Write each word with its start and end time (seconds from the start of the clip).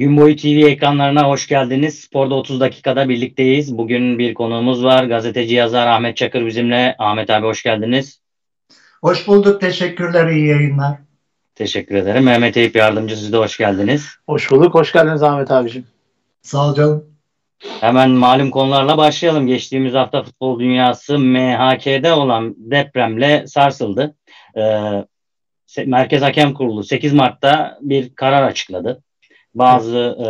Gün 0.00 0.16
boyu 0.16 0.36
TV 0.36 0.46
ekranlarına 0.46 1.28
hoş 1.28 1.46
geldiniz. 1.46 2.00
Sporda 2.00 2.34
30 2.34 2.60
dakikada 2.60 3.08
birlikteyiz. 3.08 3.78
Bugün 3.78 4.18
bir 4.18 4.34
konuğumuz 4.34 4.84
var. 4.84 5.04
Gazeteci 5.04 5.54
yazar 5.54 5.86
Ahmet 5.86 6.16
Çakır 6.16 6.46
bizimle. 6.46 6.96
Ahmet 6.98 7.30
abi 7.30 7.46
hoş 7.46 7.62
geldiniz. 7.62 8.20
Hoş 9.02 9.28
bulduk. 9.28 9.60
Teşekkürler. 9.60 10.28
İyi 10.28 10.46
yayınlar. 10.46 10.98
Teşekkür 11.54 11.94
ederim. 11.94 12.24
Mehmet 12.24 12.56
Eyüp 12.56 12.76
Yardımcı 12.76 13.16
siz 13.16 13.32
de 13.32 13.36
hoş 13.36 13.58
geldiniz. 13.58 14.08
Hoş 14.26 14.50
bulduk. 14.50 14.74
Hoş 14.74 14.92
geldiniz 14.92 15.22
Ahmet 15.22 15.50
abicim. 15.50 15.86
Sağ 16.42 16.70
ol 16.70 16.74
canım. 16.74 17.04
Hemen 17.80 18.10
malum 18.10 18.50
konularla 18.50 18.98
başlayalım. 18.98 19.46
Geçtiğimiz 19.46 19.94
hafta 19.94 20.22
futbol 20.22 20.60
dünyası 20.60 21.18
MHK'de 21.18 22.12
olan 22.12 22.54
depremle 22.58 23.46
sarsıldı. 23.46 24.16
Ee, 24.56 25.04
Merkez 25.86 26.22
Hakem 26.22 26.54
Kurulu 26.54 26.84
8 26.84 27.12
Mart'ta 27.12 27.78
bir 27.80 28.14
karar 28.14 28.42
açıkladı. 28.42 29.02
Bazı 29.54 29.98
e, 29.98 30.28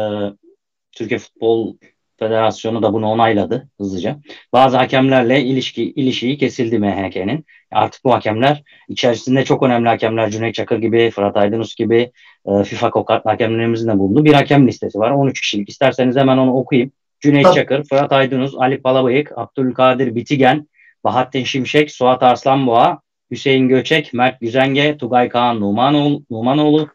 Türkiye 0.92 1.19
Futbol 1.19 1.74
Federasyonu 2.20 2.83
da 2.83 2.92
bunu 2.92 3.06
onayladı 3.09 3.69
hızlıca. 3.79 4.16
Bazı 4.52 4.77
hakemlerle 4.77 5.41
ilişki 5.41 5.83
ilişiği 5.91 6.38
kesildi 6.38 6.79
MHK'nin. 6.79 7.45
Artık 7.73 8.05
bu 8.05 8.12
hakemler 8.12 8.62
içerisinde 8.88 9.45
çok 9.45 9.62
önemli 9.62 9.88
hakemler 9.88 10.30
Cüneyt 10.30 10.55
Çakır 10.55 10.79
gibi, 10.79 11.10
Fırat 11.10 11.37
Aydınus 11.37 11.74
gibi 11.74 12.12
e, 12.46 12.65
FIFA 12.65 12.91
kokatlı 12.91 13.30
hakemlerimizin 13.30 13.88
de 13.88 13.98
bulunduğu 13.98 14.24
bir 14.24 14.33
hakem 14.33 14.69
listesi 14.69 14.98
var. 14.98 15.10
13 15.10 15.41
kişilik. 15.41 15.68
İsterseniz 15.68 16.16
hemen 16.16 16.38
onu 16.38 16.55
okuyayım. 16.55 16.93
Cüneyt 17.21 17.45
Tabii. 17.45 17.55
Çakır, 17.55 17.84
Fırat 17.84 18.12
Aydınus, 18.12 18.55
Ali 18.59 18.82
Palabıyık, 18.82 19.32
Abdülkadir 19.37 20.15
Bitigen, 20.15 20.68
Bahattin 21.05 21.45
Şimşek, 21.45 21.91
Suat 21.91 22.23
Arslanboğa, 22.23 23.01
Hüseyin 23.30 23.68
Göçek, 23.68 24.15
Mert 24.15 24.41
Güzenge, 24.41 24.96
Tugay 24.96 25.29
Kaan 25.29 25.60
Numanoğlu, 25.60 26.23
Numanoğlu 26.30 26.88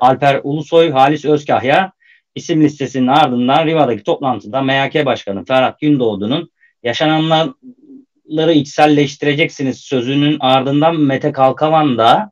Alper 0.00 0.40
Ulusoy, 0.44 0.90
Halis 0.90 1.24
Özkahya 1.24 1.92
isim 2.34 2.62
listesinin 2.62 3.06
ardından 3.06 3.66
Riva'daki 3.66 4.02
toplantıda 4.02 4.62
MHK 4.62 5.06
Başkanı 5.06 5.44
Ferhat 5.44 5.80
Gündoğdu'nun 5.80 6.50
yaşananları 6.82 8.52
içselleştireceksiniz 8.52 9.78
sözünün 9.78 10.36
ardından 10.40 11.00
Mete 11.00 11.32
Kalkavan 11.32 11.98
da 11.98 12.30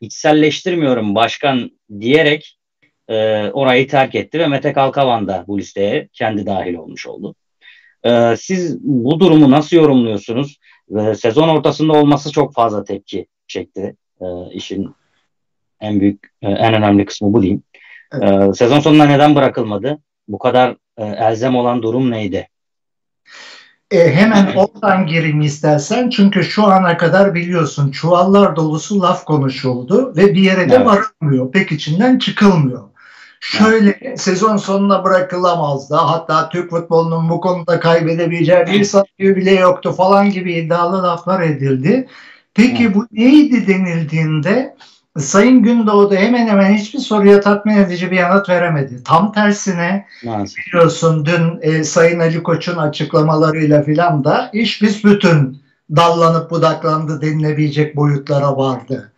içselleştirmiyorum 0.00 1.14
başkan 1.14 1.70
diyerek 2.00 2.58
e, 3.08 3.14
orayı 3.50 3.88
terk 3.88 4.14
etti 4.14 4.38
ve 4.38 4.46
Mete 4.46 4.72
Kalkavan 4.72 5.28
da 5.28 5.44
bu 5.48 5.58
listeye 5.58 6.08
kendi 6.12 6.46
dahil 6.46 6.74
olmuş 6.74 7.06
oldu. 7.06 7.34
E, 8.04 8.34
siz 8.38 8.80
bu 8.80 9.20
durumu 9.20 9.50
nasıl 9.50 9.76
yorumluyorsunuz? 9.76 10.58
E, 10.98 11.14
sezon 11.14 11.48
ortasında 11.48 11.92
olması 11.92 12.32
çok 12.32 12.54
fazla 12.54 12.84
tepki 12.84 13.26
çekti 13.46 13.96
e, 14.20 14.26
işin 14.52 14.94
en 15.80 16.00
büyük, 16.00 16.32
e, 16.42 16.48
en 16.48 16.74
önemli 16.74 17.04
kısmı 17.04 17.32
bu 17.32 17.42
diyeyim. 17.42 17.62
Evet. 18.12 18.50
E, 18.50 18.52
sezon 18.54 18.80
sonunda 18.80 19.04
neden 19.04 19.34
bırakılmadı? 19.34 19.98
Bu 20.28 20.38
kadar 20.38 20.76
e, 20.96 21.04
elzem 21.04 21.56
olan 21.56 21.82
durum 21.82 22.10
neydi? 22.10 22.48
E, 23.90 24.14
hemen 24.14 24.46
oradan 24.56 25.06
gireyim 25.06 25.40
istersen. 25.40 26.10
Çünkü 26.10 26.44
şu 26.44 26.64
ana 26.64 26.96
kadar 26.96 27.34
biliyorsun 27.34 27.90
çuvallar 27.90 28.56
dolusu 28.56 29.02
laf 29.02 29.24
konuşuldu 29.24 30.16
ve 30.16 30.34
bir 30.34 30.42
yere 30.42 30.70
de 30.70 30.74
evet. 30.74 30.86
varılmıyor. 30.86 31.52
Pek 31.52 31.72
içinden 31.72 32.18
çıkılmıyor. 32.18 32.82
Şöyle 33.40 33.98
evet. 34.00 34.20
sezon 34.20 34.56
sonuna 34.56 35.04
bırakılamazdı. 35.04 35.94
Hatta 35.94 36.48
Türk 36.48 36.70
futbolunun 36.70 37.28
bu 37.28 37.40
konuda 37.40 37.80
kaybedebileceği 37.80 38.66
bir 38.66 38.84
sayı 38.84 39.36
bile 39.36 39.50
yoktu 39.50 39.92
falan 39.92 40.30
gibi 40.30 40.54
iddialı 40.54 41.02
laflar 41.02 41.42
edildi. 41.42 42.08
Peki 42.54 42.84
evet. 42.84 42.94
bu 42.94 43.06
neydi 43.12 43.66
denildiğinde 43.66 44.76
Sayın 45.18 45.62
Gündoğdu 45.62 46.14
hemen 46.14 46.46
hemen 46.46 46.74
hiçbir 46.74 46.98
soruya 46.98 47.40
tatmin 47.40 47.76
edici 47.76 48.10
bir 48.10 48.16
yanıt 48.16 48.48
veremedi. 48.48 49.02
Tam 49.04 49.32
tersine 49.32 50.06
Maalesef. 50.24 50.66
biliyorsun 50.66 51.26
dün 51.26 51.58
e, 51.62 51.84
Sayın 51.84 52.20
Ali 52.20 52.42
Koç'un 52.42 52.76
açıklamalarıyla 52.76 53.82
filan 53.82 54.24
da 54.24 54.50
iş 54.52 54.82
biz 54.82 55.04
bütün 55.04 55.58
dallanıp 55.96 56.50
budaklandı 56.50 57.20
denilebilecek 57.20 57.96
boyutlara 57.96 58.56
vardı. 58.56 59.12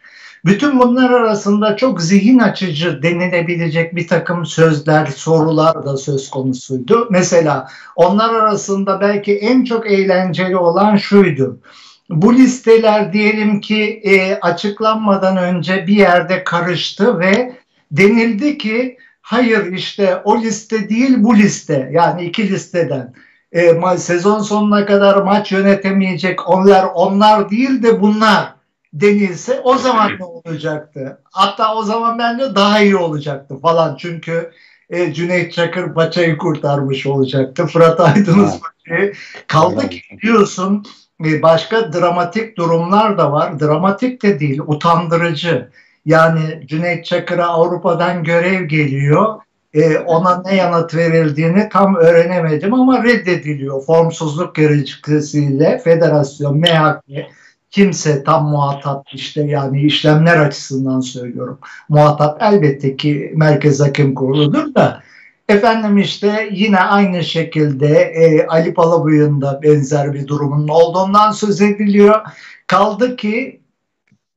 Bütün 0.45 0.81
bunlar 0.81 1.11
arasında 1.11 1.77
çok 1.77 2.03
zihin 2.03 2.39
açıcı 2.39 3.03
denilebilecek 3.03 3.97
bir 3.97 4.09
takım 4.09 4.47
sözler, 4.47 5.07
sorular 5.07 5.87
da 5.87 5.97
söz 5.97 6.31
konusuydu. 6.31 7.09
Mesela 7.11 7.69
onlar 7.97 8.35
arasında 8.35 9.01
belki 9.01 9.37
en 9.39 9.65
çok 9.65 9.91
eğlenceli 9.91 10.57
olan 10.57 10.97
şuydu 10.97 11.59
bu 12.09 12.35
listeler 12.35 13.13
diyelim 13.13 13.61
ki 13.61 14.01
e, 14.05 14.35
açıklanmadan 14.35 15.37
önce 15.37 15.87
bir 15.87 15.97
yerde 15.97 16.45
karıştı 16.45 17.19
ve 17.19 17.53
denildi 17.91 18.59
ki 18.59 18.99
hayır 19.21 19.73
işte 19.73 20.23
o 20.25 20.41
liste 20.41 20.89
değil 20.89 21.15
bu 21.19 21.37
liste 21.37 21.91
yani 21.93 22.25
iki 22.25 22.49
listeden 22.49 23.15
e, 23.53 23.97
sezon 23.99 24.41
sonuna 24.41 24.87
kadar 24.87 25.23
maç 25.23 25.53
yönetemeyecek 25.53 26.49
onlar 26.49 26.87
onlar 26.95 27.51
değil 27.51 27.83
de 27.83 28.01
bunlar 28.01 28.55
denilse 28.93 29.61
o 29.61 29.79
zaman 29.79 30.13
ne 30.19 30.25
olacaktı? 30.25 31.21
Hatta 31.25 31.75
o 31.75 31.83
zaman 31.83 32.19
bence 32.19 32.55
daha 32.55 32.81
iyi 32.81 32.97
olacaktı 32.97 33.61
falan 33.61 33.97
çünkü 33.97 34.51
e, 34.91 35.13
Cüneyt 35.13 35.53
Çakır 35.53 35.95
paçayı 35.95 36.39
kurtarmış 36.39 37.07
olacaktı. 37.07 37.67
Fırat 37.67 38.01
Aydınus 38.01 38.61
paçayı. 38.61 39.13
Kaldı 39.47 39.89
ki 39.89 40.03
biliyorsun 40.23 40.85
başka 41.21 41.93
dramatik 41.93 42.57
durumlar 42.57 43.19
da 43.19 43.33
var. 43.33 43.61
Dramatik 43.61 44.23
de 44.23 44.41
değil, 44.41 44.61
utandırıcı. 44.67 45.69
Yani 46.07 46.67
Cüneyt 46.67 47.05
Çakır'a 47.05 47.47
Avrupa'dan 47.47 48.25
görev 48.25 48.65
geliyor. 48.65 49.41
Ee, 49.75 49.99
ona 49.99 50.43
ne 50.43 50.57
yanıt 50.57 50.95
verildiğini 50.95 51.69
tam 51.69 51.97
öğrenemedim 51.97 52.75
ama 52.75 53.05
reddediliyor. 53.05 53.85
Formsuzluk 53.85 54.55
gerekçesiyle 54.55 55.79
federasyon, 55.85 56.59
MHK 56.59 57.29
kimse 57.71 58.25
tam 58.25 58.49
muhatap 58.49 59.07
işte 59.13 59.43
yani 59.43 59.83
işlemler 59.83 60.37
açısından 60.37 61.01
söylüyorum. 61.01 61.59
Muhatap 61.89 62.43
elbette 62.43 62.97
ki 62.97 63.33
Merkez 63.37 63.81
Hakem 63.81 64.15
Kurulu'dur 64.15 64.75
da 64.75 65.03
Efendim 65.49 65.99
işte 65.99 66.49
yine 66.53 66.79
aynı 66.79 67.25
şekilde 67.25 67.89
e, 67.99 68.47
Ali 68.47 68.75
Palabuyu'nun 68.75 69.41
da 69.41 69.63
benzer 69.63 70.15
bir 70.15 70.27
durumun 70.27 70.69
olduğundan 70.69 71.31
söz 71.31 71.61
ediliyor. 71.61 72.21
Kaldı 72.67 73.17
ki 73.17 73.61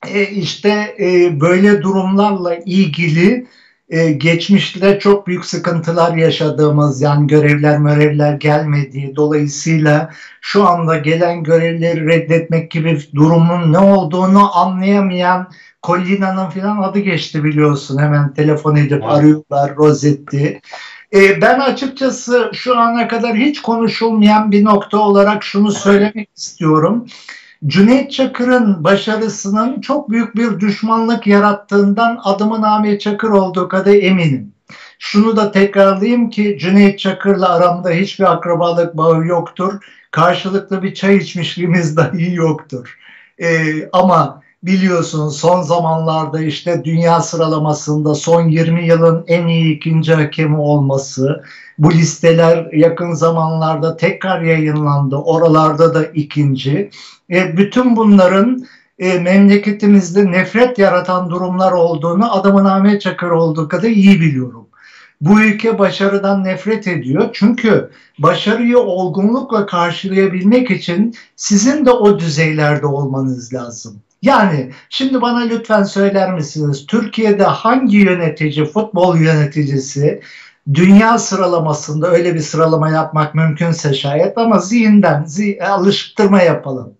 e, 0.07 0.23
işte 0.25 0.95
e, 0.99 1.39
böyle 1.41 1.81
durumlarla 1.81 2.55
ilgili 2.55 3.47
e, 3.89 4.11
geçmişte 4.11 4.99
çok 4.99 5.27
büyük 5.27 5.45
sıkıntılar 5.45 6.15
yaşadığımız 6.15 7.01
yani 7.01 7.27
görevler 7.27 7.77
görevler 7.77 8.33
gelmediği 8.33 9.15
dolayısıyla 9.15 10.09
şu 10.41 10.67
anda 10.67 10.97
gelen 10.97 11.43
görevleri 11.43 12.07
reddetmek 12.07 12.71
gibi 12.71 12.99
durumun 13.15 13.73
ne 13.73 13.79
olduğunu 13.79 14.57
anlayamayan 14.57 15.51
Collina'nın 15.83 16.49
filan 16.49 16.81
adı 16.81 16.99
geçti 16.99 17.43
biliyorsun 17.43 17.97
hemen 17.97 18.33
telefon 18.33 18.75
edip 18.75 19.03
arıyorlar 19.03 19.75
Rosetti. 19.75 20.61
E, 21.13 21.41
ben 21.41 21.59
açıkçası 21.59 22.51
şu 22.53 22.79
ana 22.79 23.07
kadar 23.07 23.35
hiç 23.35 23.61
konuşulmayan 23.61 24.51
bir 24.51 24.65
nokta 24.65 24.97
olarak 24.97 25.43
şunu 25.43 25.71
söylemek 25.71 26.29
istiyorum. 26.35 27.05
Cüneyt 27.67 28.11
Çakır'ın 28.11 28.83
başarısının 28.83 29.81
çok 29.81 30.09
büyük 30.09 30.35
bir 30.35 30.59
düşmanlık 30.59 31.27
yarattığından 31.27 32.19
adımın 32.23 32.61
Ahmet 32.63 33.01
Çakır 33.01 33.29
olduğu 33.29 33.67
kadar 33.67 33.93
eminim. 33.93 34.53
Şunu 34.99 35.35
da 35.35 35.51
tekrarlayayım 35.51 36.29
ki 36.29 36.57
Cüneyt 36.59 36.99
Çakır'la 36.99 37.49
aramda 37.49 37.89
hiçbir 37.89 38.31
akrabalık 38.31 38.97
bağı 38.97 39.25
yoktur. 39.25 39.73
Karşılıklı 40.11 40.83
bir 40.83 40.93
çay 40.93 41.17
içmişliğimiz 41.17 41.97
dahi 41.97 42.33
yoktur. 42.33 42.97
Ee, 43.39 43.89
ama 43.93 44.41
biliyorsun 44.63 45.29
son 45.29 45.61
zamanlarda 45.61 46.41
işte 46.41 46.83
dünya 46.83 47.21
sıralamasında 47.21 48.15
son 48.15 48.47
20 48.47 48.87
yılın 48.87 49.23
en 49.27 49.47
iyi 49.47 49.75
ikinci 49.75 50.13
hakemi 50.13 50.57
olması, 50.57 51.43
bu 51.77 51.91
listeler 51.91 52.69
yakın 52.73 53.13
zamanlarda 53.13 53.97
tekrar 53.97 54.41
yayınlandı. 54.41 55.15
Oralarda 55.15 55.93
da 55.93 56.05
ikinci. 56.05 56.89
E, 57.31 57.57
bütün 57.57 57.95
bunların 57.95 58.65
e, 58.99 59.19
memleketimizde 59.19 60.31
nefret 60.31 60.79
yaratan 60.79 61.29
durumlar 61.29 61.71
olduğunu 61.71 62.33
adamın 62.35 62.65
Ahmet 62.65 63.01
Çakır 63.01 63.29
olduğu 63.29 63.67
kadar 63.67 63.89
iyi 63.89 64.21
biliyorum. 64.21 64.67
Bu 65.21 65.41
ülke 65.41 65.79
başarıdan 65.79 66.43
nefret 66.43 66.87
ediyor. 66.87 67.29
Çünkü 67.33 67.89
başarıyı 68.19 68.79
olgunlukla 68.79 69.65
karşılayabilmek 69.65 70.71
için 70.71 71.15
sizin 71.35 71.85
de 71.85 71.91
o 71.91 72.19
düzeylerde 72.19 72.85
olmanız 72.85 73.53
lazım. 73.53 74.01
Yani 74.21 74.71
şimdi 74.89 75.21
bana 75.21 75.39
lütfen 75.39 75.83
söyler 75.83 76.33
misiniz? 76.33 76.85
Türkiye'de 76.87 77.43
hangi 77.43 77.97
yönetici, 77.97 78.65
futbol 78.65 79.17
yöneticisi 79.17 80.21
dünya 80.73 81.17
sıralamasında 81.17 82.11
öyle 82.11 82.35
bir 82.35 82.39
sıralama 82.39 82.89
yapmak 82.89 83.35
mümkünse 83.35 83.93
şayet 83.93 84.37
ama 84.37 84.59
zihinden 84.59 85.23
zih 85.25 85.71
alıştırma 85.71 86.41
yapalım. 86.41 86.93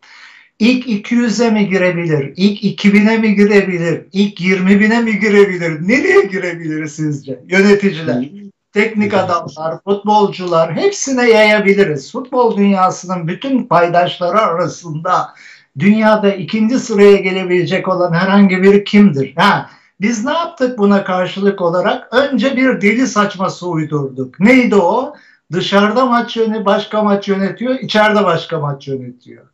İlk 0.60 0.88
200'e 0.88 1.50
mi 1.50 1.70
girebilir? 1.70 2.34
İlk 2.36 2.86
2000'e 2.86 3.18
mi 3.18 3.36
girebilir? 3.36 4.06
İlk 4.14 4.42
20 4.42 4.80
bine 4.80 5.02
mi 5.02 5.20
girebilir? 5.20 5.88
Nereye 5.88 6.26
girebilir 6.26 6.88
sizce 6.88 7.40
yöneticiler? 7.48 8.30
teknik 8.74 9.14
adamlar, 9.14 9.84
futbolcular 9.84 10.76
hepsine 10.76 11.30
yayabiliriz. 11.30 12.12
Futbol 12.12 12.58
dünyasının 12.58 13.28
bütün 13.28 13.64
paydaşları 13.64 14.42
arasında 14.42 15.34
dünyada 15.80 16.34
ikinci 16.34 16.80
sıraya 16.80 17.16
gelebilecek 17.16 17.88
olan 17.88 18.14
herhangi 18.14 18.64
biri 18.64 18.84
kimdir? 18.84 19.34
Ha, 19.36 19.70
biz 20.02 20.26
ne 20.26 20.34
yaptık 20.34 20.78
buna 20.78 21.04
karşılık 21.04 21.62
olarak? 21.62 22.14
Önce 22.14 22.56
bir 22.56 22.82
deli 22.82 23.08
saçması 23.08 23.68
uydurduk. 23.68 24.40
Neydi 24.40 24.76
o? 24.76 25.14
Dışarıda 25.52 26.06
maç 26.06 26.38
yönetiyor, 26.38 26.66
başka 26.66 27.04
maç 27.04 27.28
yönetiyor, 27.28 27.76
içeride 27.80 28.24
başka 28.24 28.60
maç 28.60 28.88
yönetiyor. 28.88 29.46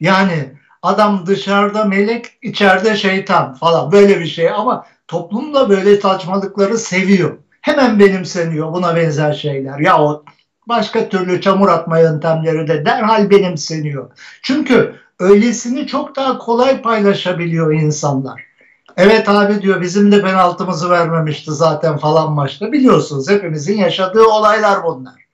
Yani 0.00 0.52
adam 0.82 1.26
dışarıda 1.26 1.84
melek, 1.84 2.26
içeride 2.42 2.96
şeytan 2.96 3.54
falan 3.54 3.92
böyle 3.92 4.20
bir 4.20 4.26
şey 4.26 4.50
ama 4.50 4.86
toplum 5.08 5.54
da 5.54 5.68
böyle 5.68 6.00
saçmalıkları 6.00 6.78
seviyor. 6.78 7.38
Hemen 7.60 7.98
benimseniyor 7.98 8.72
buna 8.72 8.96
benzer 8.96 9.32
şeyler. 9.32 9.78
Ya 9.78 10.02
o 10.02 10.24
başka 10.68 11.08
türlü 11.08 11.40
çamur 11.40 11.68
atma 11.68 11.98
yöntemleri 11.98 12.68
de 12.68 12.84
derhal 12.84 13.30
benimseniyor. 13.30 14.10
Çünkü 14.42 14.94
öylesini 15.18 15.86
çok 15.86 16.16
daha 16.16 16.38
kolay 16.38 16.82
paylaşabiliyor 16.82 17.72
insanlar. 17.72 18.48
Evet 18.96 19.28
abi 19.28 19.62
diyor 19.62 19.80
bizim 19.80 20.12
de 20.12 20.22
penaltımızı 20.22 20.90
vermemişti 20.90 21.52
zaten 21.52 21.96
falan 21.96 22.32
maçta. 22.32 22.72
Biliyorsunuz 22.72 23.30
hepimizin 23.30 23.78
yaşadığı 23.78 24.24
olaylar 24.24 24.84
bunlar. 24.84 25.28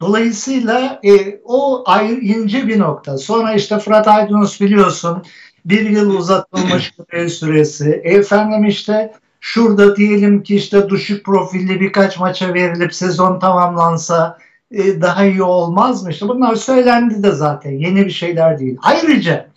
Dolayısıyla 0.00 1.00
e, 1.04 1.40
o 1.44 1.82
ayrı 1.86 2.20
ince 2.20 2.68
bir 2.68 2.78
nokta. 2.78 3.18
Sonra 3.18 3.54
işte 3.54 3.78
Fırat 3.78 4.08
Aydınus 4.08 4.60
biliyorsun 4.60 5.22
bir 5.64 5.90
yıl 5.90 6.10
uzatılmış 6.10 6.94
süresi. 7.28 8.00
E, 8.04 8.14
efendim 8.14 8.64
işte 8.64 9.12
şurada 9.40 9.96
diyelim 9.96 10.42
ki 10.42 10.56
işte 10.56 10.88
düşük 10.88 11.24
profilli 11.24 11.80
birkaç 11.80 12.18
maça 12.18 12.54
verilip 12.54 12.94
sezon 12.94 13.38
tamamlansa 13.38 14.38
e, 14.72 15.00
daha 15.00 15.24
iyi 15.24 15.42
olmaz 15.42 16.02
mı? 16.02 16.10
İşte 16.10 16.28
bunlar 16.28 16.54
söylendi 16.54 17.22
de 17.22 17.32
zaten 17.32 17.70
yeni 17.70 18.06
bir 18.06 18.10
şeyler 18.10 18.58
değil. 18.58 18.78
Ayrıca 18.82 19.48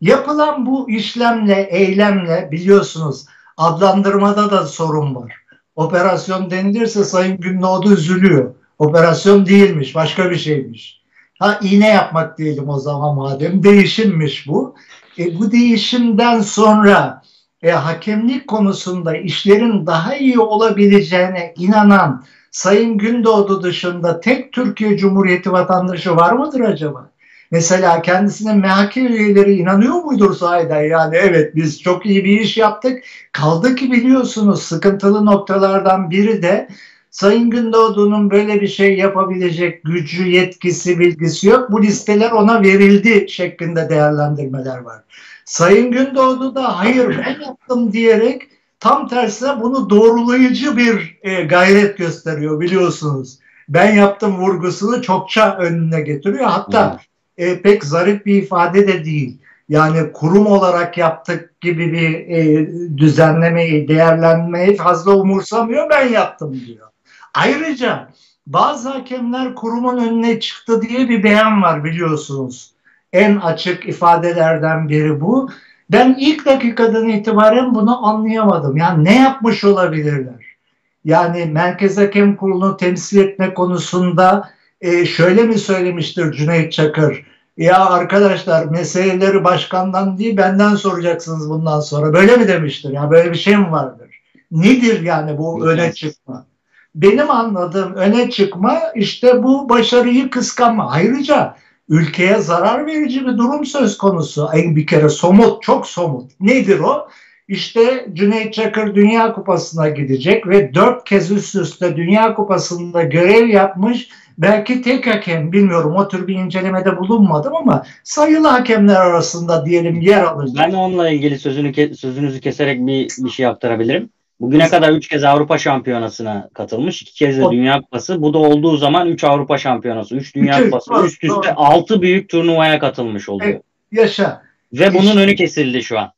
yapılan 0.00 0.66
bu 0.66 0.90
işlemle, 0.90 1.62
eylemle 1.62 2.48
biliyorsunuz 2.52 3.26
adlandırmada 3.56 4.50
da 4.50 4.66
sorun 4.66 5.14
var. 5.14 5.34
Operasyon 5.76 6.50
denilirse 6.50 7.04
Sayın 7.04 7.36
Gündoğdu 7.36 7.92
üzülüyor. 7.92 8.54
Operasyon 8.78 9.46
değilmiş, 9.46 9.94
başka 9.94 10.30
bir 10.30 10.36
şeymiş. 10.36 11.02
Ha 11.38 11.60
iğne 11.62 11.88
yapmak 11.88 12.38
diyelim 12.38 12.68
o 12.68 12.78
zaman 12.78 13.16
madem. 13.16 13.62
Değişimmiş 13.62 14.48
bu. 14.48 14.74
E, 15.18 15.38
bu 15.38 15.52
değişimden 15.52 16.40
sonra 16.40 17.22
e, 17.62 17.70
hakemlik 17.70 18.48
konusunda 18.48 19.16
işlerin 19.16 19.86
daha 19.86 20.16
iyi 20.16 20.38
olabileceğine 20.38 21.54
inanan 21.56 22.24
Sayın 22.58 22.98
Gündoğdu 22.98 23.62
dışında 23.62 24.20
tek 24.20 24.52
Türkiye 24.52 24.96
Cumhuriyeti 24.96 25.52
vatandaşı 25.52 26.16
var 26.16 26.32
mıdır 26.32 26.60
acaba? 26.60 27.10
Mesela 27.50 28.02
kendisinin 28.02 28.58
MHK 28.58 28.96
üyeleri 28.96 29.54
inanıyor 29.54 29.94
muydur 29.94 30.34
sahiden? 30.34 30.82
Yani 30.82 31.16
evet 31.16 31.56
biz 31.56 31.82
çok 31.82 32.06
iyi 32.06 32.24
bir 32.24 32.40
iş 32.40 32.56
yaptık. 32.56 33.04
Kaldı 33.32 33.74
ki 33.74 33.92
biliyorsunuz 33.92 34.62
sıkıntılı 34.62 35.26
noktalardan 35.26 36.10
biri 36.10 36.42
de 36.42 36.68
Sayın 37.10 37.50
Gündoğdu'nun 37.50 38.30
böyle 38.30 38.60
bir 38.60 38.68
şey 38.68 38.98
yapabilecek 38.98 39.84
gücü, 39.84 40.28
yetkisi, 40.28 40.98
bilgisi 40.98 41.48
yok. 41.48 41.72
Bu 41.72 41.82
listeler 41.82 42.30
ona 42.30 42.62
verildi 42.62 43.28
şeklinde 43.28 43.88
değerlendirmeler 43.88 44.78
var. 44.78 45.02
Sayın 45.44 45.90
Gündoğdu 45.90 46.54
da 46.54 46.78
hayır 46.78 47.08
ben 47.08 47.40
yaptım 47.44 47.92
diyerek 47.92 48.57
tam 48.80 49.08
tersine 49.08 49.60
bunu 49.60 49.90
doğrulayıcı 49.90 50.76
bir 50.76 51.18
e, 51.22 51.42
gayret 51.42 51.98
gösteriyor 51.98 52.60
biliyorsunuz. 52.60 53.38
Ben 53.68 53.94
yaptım 53.94 54.36
vurgusunu 54.36 55.02
çokça 55.02 55.56
önüne 55.56 56.00
getiriyor. 56.00 56.44
Hatta 56.44 57.00
e, 57.38 57.62
pek 57.62 57.84
zarif 57.84 58.26
bir 58.26 58.42
ifade 58.42 58.88
de 58.88 59.04
değil. 59.04 59.38
Yani 59.68 60.12
kurum 60.12 60.46
olarak 60.46 60.98
yaptık 60.98 61.60
gibi 61.60 61.92
bir 61.92 62.28
e, 62.28 62.68
düzenlemeyi, 62.96 63.88
değerlenmeyi 63.88 64.76
fazla 64.76 65.16
umursamıyor. 65.16 65.90
Ben 65.90 66.08
yaptım 66.08 66.60
diyor. 66.66 66.86
Ayrıca 67.34 68.08
bazı 68.46 68.88
hakemler 68.88 69.54
kurumun 69.54 69.98
önüne 69.98 70.40
çıktı 70.40 70.82
diye 70.82 71.08
bir 71.08 71.22
beyan 71.22 71.62
var 71.62 71.84
biliyorsunuz. 71.84 72.72
En 73.12 73.36
açık 73.36 73.88
ifadelerden 73.88 74.88
biri 74.88 75.20
bu. 75.20 75.50
Ben 75.90 76.16
ilk 76.18 76.46
dakikadan 76.46 77.08
itibaren 77.08 77.74
bunu 77.74 78.06
anlayamadım. 78.06 78.76
Yani 78.76 79.04
ne 79.04 79.16
yapmış 79.16 79.64
olabilirler? 79.64 80.56
Yani 81.04 81.44
Merkez 81.44 81.98
Hakem 81.98 82.36
Kurulu'nu 82.36 82.76
temsil 82.76 83.18
etme 83.18 83.54
konusunda 83.54 84.50
e, 84.80 85.06
şöyle 85.06 85.42
mi 85.42 85.58
söylemiştir 85.58 86.32
Cüneyt 86.32 86.72
Çakır? 86.72 87.26
Ya 87.56 87.86
arkadaşlar 87.86 88.64
meseleleri 88.64 89.44
başkandan 89.44 90.18
değil 90.18 90.36
benden 90.36 90.74
soracaksınız 90.74 91.50
bundan 91.50 91.80
sonra. 91.80 92.12
Böyle 92.12 92.36
mi 92.36 92.48
demiştir? 92.48 92.90
Ya 92.90 93.10
böyle 93.10 93.32
bir 93.32 93.38
şey 93.38 93.56
mi 93.56 93.70
vardır? 93.72 94.22
Nedir 94.50 95.00
yani 95.00 95.38
bu 95.38 95.66
öne 95.66 95.92
çıkma? 95.92 96.48
benim 96.94 97.30
anladığım 97.30 97.94
öne 97.94 98.30
çıkma 98.30 98.78
işte 98.94 99.42
bu 99.42 99.68
başarıyı 99.68 100.30
kıskanma. 100.30 100.90
Ayrıca 100.90 101.56
ülkeye 101.88 102.38
zarar 102.38 102.86
verici 102.86 103.26
bir 103.26 103.38
durum 103.38 103.64
söz 103.64 103.98
konusu. 103.98 104.48
Bir 104.54 104.86
kere 104.86 105.08
somut, 105.08 105.62
çok 105.62 105.86
somut. 105.86 106.40
Nedir 106.40 106.78
o? 106.78 107.08
İşte 107.48 108.06
Cüneyt 108.12 108.54
Çakır 108.54 108.94
Dünya 108.94 109.32
Kupası'na 109.32 109.88
gidecek 109.88 110.48
ve 110.48 110.74
dört 110.74 111.04
kez 111.04 111.30
üst 111.30 111.54
üste 111.54 111.96
Dünya 111.96 112.34
Kupası'nda 112.34 113.02
görev 113.02 113.48
yapmış 113.48 114.08
belki 114.38 114.82
tek 114.82 115.06
hakem 115.06 115.52
bilmiyorum 115.52 115.94
o 115.96 116.08
tür 116.08 116.26
bir 116.26 116.34
incelemede 116.34 116.96
bulunmadım 116.96 117.56
ama 117.56 117.82
sayılı 118.04 118.48
hakemler 118.48 118.96
arasında 118.96 119.66
diyelim 119.66 120.00
yer 120.00 120.22
alacak. 120.22 120.68
Ben 120.68 120.74
onunla 120.74 121.10
ilgili 121.10 121.38
sözünü 121.38 121.96
sözünüzü 121.96 122.40
keserek 122.40 122.86
bir, 122.86 123.08
bir 123.18 123.30
şey 123.30 123.46
aktarabilirim. 123.46 124.10
Bugüne 124.40 124.68
kadar 124.68 124.92
3 124.92 125.08
kez 125.08 125.24
Avrupa 125.24 125.58
Şampiyonası'na 125.58 126.48
katılmış. 126.54 127.02
2 127.02 127.14
kez 127.14 127.38
de 127.38 127.44
Dünya 127.50 127.80
Kupası. 127.80 128.22
Bu 128.22 128.34
da 128.34 128.38
olduğu 128.38 128.76
zaman 128.76 129.08
3 129.08 129.24
Avrupa 129.24 129.58
Şampiyonası, 129.58 130.16
3 130.16 130.34
Dünya 130.34 130.64
Kupası. 130.64 131.06
Üst 131.06 131.24
üste 131.24 131.54
6 131.54 132.02
büyük 132.02 132.28
turnuvaya 132.28 132.78
katılmış 132.78 133.28
oluyor. 133.28 133.50
Evet, 133.50 133.62
yaşa. 133.92 134.42
Ve 134.72 134.94
bunun 134.94 135.16
önü 135.16 135.34
kesildi 135.34 135.82
şu 135.82 135.98
an. 135.98 136.12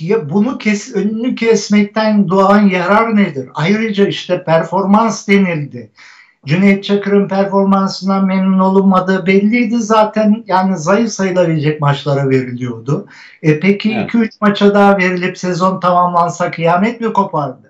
Ya 0.00 0.30
bunu 0.30 0.58
kes, 0.58 0.94
önünü 0.94 1.34
kesmekten 1.34 2.28
doğan 2.28 2.66
yarar 2.68 3.16
nedir? 3.16 3.48
Ayrıca 3.54 4.06
işte 4.06 4.44
performans 4.44 5.28
denildi. 5.28 5.90
Cüneyt 6.46 6.84
Çakır'ın 6.84 7.28
performansından 7.28 8.26
memnun 8.26 8.58
olunmadığı 8.58 9.26
belliydi 9.26 9.76
zaten 9.78 10.44
yani 10.46 10.78
zayıf 10.78 11.10
sayılabilecek 11.10 11.80
maçlara 11.80 12.30
veriliyordu. 12.30 13.06
E 13.42 13.60
peki 13.60 13.90
2-3 13.90 14.18
evet. 14.18 14.30
maça 14.40 14.74
daha 14.74 14.98
verilip 14.98 15.38
sezon 15.38 15.80
tamamlansa 15.80 16.50
kıyamet 16.50 17.00
mi 17.00 17.12
kopardı? 17.12 17.65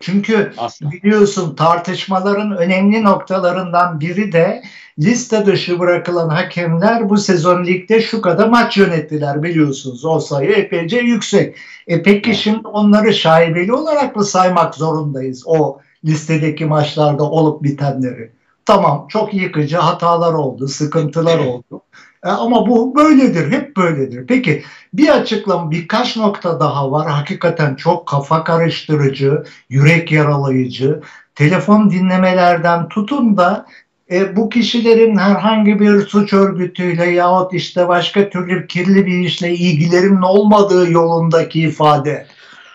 Çünkü 0.00 0.52
Asla. 0.58 0.90
biliyorsun 0.90 1.54
tartışmaların 1.54 2.56
önemli 2.56 3.04
noktalarından 3.04 4.00
biri 4.00 4.32
de 4.32 4.62
liste 4.98 5.46
dışı 5.46 5.78
bırakılan 5.78 6.28
hakemler 6.28 7.10
bu 7.10 7.18
sezon 7.18 7.64
ligde 7.64 8.00
şu 8.00 8.22
kadar 8.22 8.48
maç 8.48 8.76
yönettiler 8.76 9.42
biliyorsunuz. 9.42 10.04
O 10.04 10.20
sayı 10.20 10.50
epeyce 10.52 10.98
yüksek. 10.98 11.56
E 11.86 12.02
peki 12.02 12.34
şimdi 12.34 12.68
onları 12.68 13.14
şaibeli 13.14 13.72
olarak 13.72 14.16
mı 14.16 14.24
saymak 14.24 14.74
zorundayız? 14.74 15.42
O 15.46 15.80
listedeki 16.04 16.64
maçlarda 16.64 17.24
olup 17.24 17.62
bitenleri. 17.62 18.32
Tamam 18.66 19.06
çok 19.08 19.34
yıkıcı 19.34 19.76
hatalar 19.76 20.32
oldu, 20.32 20.68
sıkıntılar 20.68 21.38
oldu. 21.38 21.82
E, 22.24 22.28
ama 22.28 22.68
bu 22.68 22.96
böyledir, 22.96 23.52
hep 23.52 23.76
böyledir. 23.76 24.26
Peki 24.26 24.62
bir 24.94 25.08
açıklama, 25.08 25.70
birkaç 25.70 26.16
nokta 26.16 26.60
daha 26.60 26.92
var. 26.92 27.10
Hakikaten 27.10 27.74
çok 27.74 28.06
kafa 28.06 28.44
karıştırıcı, 28.44 29.44
yürek 29.68 30.12
yaralayıcı. 30.12 31.00
Telefon 31.34 31.90
dinlemelerden 31.90 32.88
tutun 32.88 33.36
da 33.36 33.66
e, 34.10 34.36
bu 34.36 34.48
kişilerin 34.48 35.16
herhangi 35.16 35.80
bir 35.80 36.06
suç 36.06 36.32
örgütüyle 36.32 37.10
yahut 37.10 37.54
işte 37.54 37.88
başka 37.88 38.28
türlü 38.28 38.66
kirli 38.66 39.06
bir 39.06 39.18
işle 39.18 39.54
ilgilerinin 39.54 40.22
olmadığı 40.22 40.90
yolundaki 40.90 41.60
ifade 41.60 42.26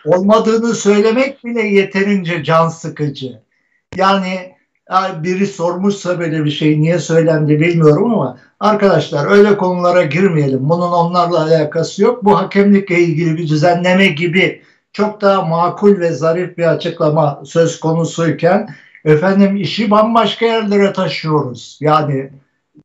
olmadığını 0.05 0.75
söylemek 0.75 1.45
bile 1.45 1.61
yeterince 1.61 2.43
can 2.43 2.69
sıkıcı. 2.69 3.39
Yani 3.95 4.56
biri 5.23 5.47
sormuşsa 5.47 6.19
böyle 6.19 6.45
bir 6.45 6.51
şey 6.51 6.81
niye 6.81 6.99
söylendi 6.99 7.59
bilmiyorum 7.59 8.13
ama 8.13 8.37
arkadaşlar 8.59 9.31
öyle 9.31 9.57
konulara 9.57 10.03
girmeyelim. 10.03 10.69
Bunun 10.69 10.91
onlarla 10.91 11.41
alakası 11.43 12.03
yok. 12.03 12.25
Bu 12.25 12.37
hakemlikle 12.37 12.99
ilgili 12.99 13.37
bir 13.37 13.47
düzenleme 13.47 14.07
gibi 14.07 14.61
çok 14.93 15.21
daha 15.21 15.41
makul 15.41 15.99
ve 15.99 16.11
zarif 16.11 16.57
bir 16.57 16.73
açıklama 16.73 17.41
söz 17.45 17.79
konusuyken 17.79 18.69
efendim 19.05 19.55
işi 19.55 19.91
bambaşka 19.91 20.45
yerlere 20.45 20.93
taşıyoruz. 20.93 21.77
Yani 21.81 22.29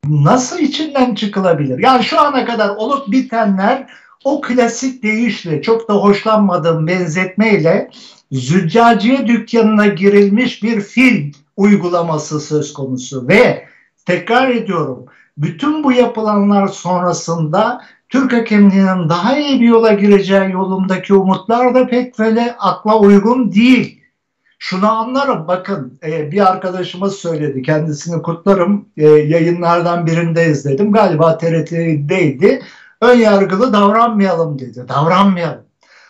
nasıl 0.04 0.58
içinden 0.58 1.14
çıkılabilir? 1.14 1.78
Yani 1.78 2.04
şu 2.04 2.20
ana 2.20 2.44
kadar 2.44 2.68
olup 2.68 3.12
bitenler 3.12 3.86
o 4.24 4.40
klasik 4.40 5.02
deyişle 5.02 5.62
çok 5.62 5.88
da 5.88 5.94
hoşlanmadığım 5.94 6.86
benzetmeyle 6.86 7.90
züccaciye 8.32 9.26
dükkanına 9.26 9.86
girilmiş 9.86 10.62
bir 10.62 10.80
fil 10.80 11.32
uygulaması 11.62 12.40
söz 12.40 12.72
konusu. 12.72 13.28
Ve 13.28 13.66
tekrar 14.06 14.48
ediyorum 14.48 15.06
bütün 15.38 15.84
bu 15.84 15.92
yapılanlar 15.92 16.68
sonrasında 16.68 17.84
Türk 18.08 18.32
hakemliğinin 18.32 19.08
daha 19.08 19.38
iyi 19.38 19.60
bir 19.60 19.66
yola 19.66 19.92
gireceği 19.92 20.50
yolundaki 20.50 21.14
umutlar 21.14 21.74
da 21.74 21.86
pek 21.86 22.18
böyle 22.18 22.56
akla 22.58 22.98
uygun 22.98 23.52
değil. 23.52 24.02
Şunu 24.58 24.90
anlarım 24.90 25.48
bakın 25.48 25.98
e, 26.04 26.32
bir 26.32 26.50
arkadaşımız 26.50 27.14
söyledi 27.14 27.62
kendisini 27.62 28.22
kutlarım 28.22 28.88
e, 28.96 29.08
yayınlardan 29.08 30.06
birinde 30.06 30.46
izledim 30.46 30.92
galiba 30.92 31.38
TRT'deydi 31.38 32.62
ön 33.00 33.18
yargılı 33.18 33.72
davranmayalım 33.72 34.58
dedi 34.58 34.88
davranmayalım. 34.88 35.64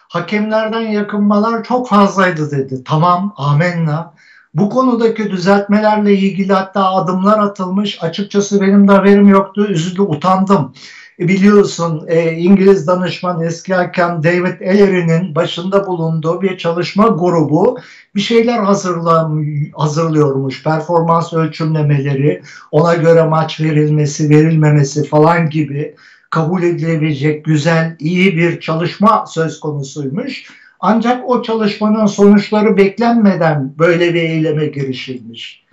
Hakemlerden 0.09 0.81
yakınmalar 0.81 1.65
çok 1.65 1.89
fazlaydı 1.89 2.51
dedi. 2.51 2.85
Tamam 2.85 3.35
amenna 3.37 4.15
bu 4.55 4.71
konudaki 4.71 5.31
düzeltmelerle 5.31 6.15
ilgili 6.15 6.53
hatta 6.53 6.85
adımlar 6.85 7.39
atılmış 7.39 8.03
açıkçası 8.03 8.61
benim 8.61 8.89
de 8.89 8.93
haberim 8.93 9.29
yoktu 9.29 9.67
üzüldü 9.67 10.01
utandım 10.01 10.73
e, 11.19 11.29
biliyorsun 11.29 12.05
e, 12.09 12.33
İngiliz 12.33 12.87
danışman 12.87 13.43
eski 13.43 13.75
hakem 13.75 14.23
David 14.23 14.61
Ellery'nin 14.61 15.35
başında 15.35 15.87
bulunduğu 15.87 16.43
bir 16.43 16.59
çalışma 16.59 17.07
grubu 17.07 17.79
bir 18.15 18.21
şeyler 18.21 18.59
hazırlam 18.59 19.45
hazırlıyormuş. 19.73 20.63
Performans 20.63 21.33
ölçümlemeleri, 21.33 22.43
ona 22.71 22.95
göre 22.95 23.23
maç 23.23 23.61
verilmesi, 23.61 24.31
verilmemesi 24.31 25.05
falan 25.05 25.51
gibi 25.51 25.95
kabul 26.31 26.63
edilebilecek 26.63 27.45
güzel, 27.45 27.97
iyi 27.99 28.37
bir 28.37 28.61
çalışma 28.61 29.25
söz 29.27 29.61
konusuymuş. 29.61 30.45
Ancak 30.85 31.31
o 31.31 31.43
çalışmanın 31.43 32.07
sonuçları 32.07 32.77
beklenmeden 32.77 33.75
böyle 33.79 34.15
bir 34.15 34.23
eyleme 34.23 34.67
girişilmiş. 34.67 35.65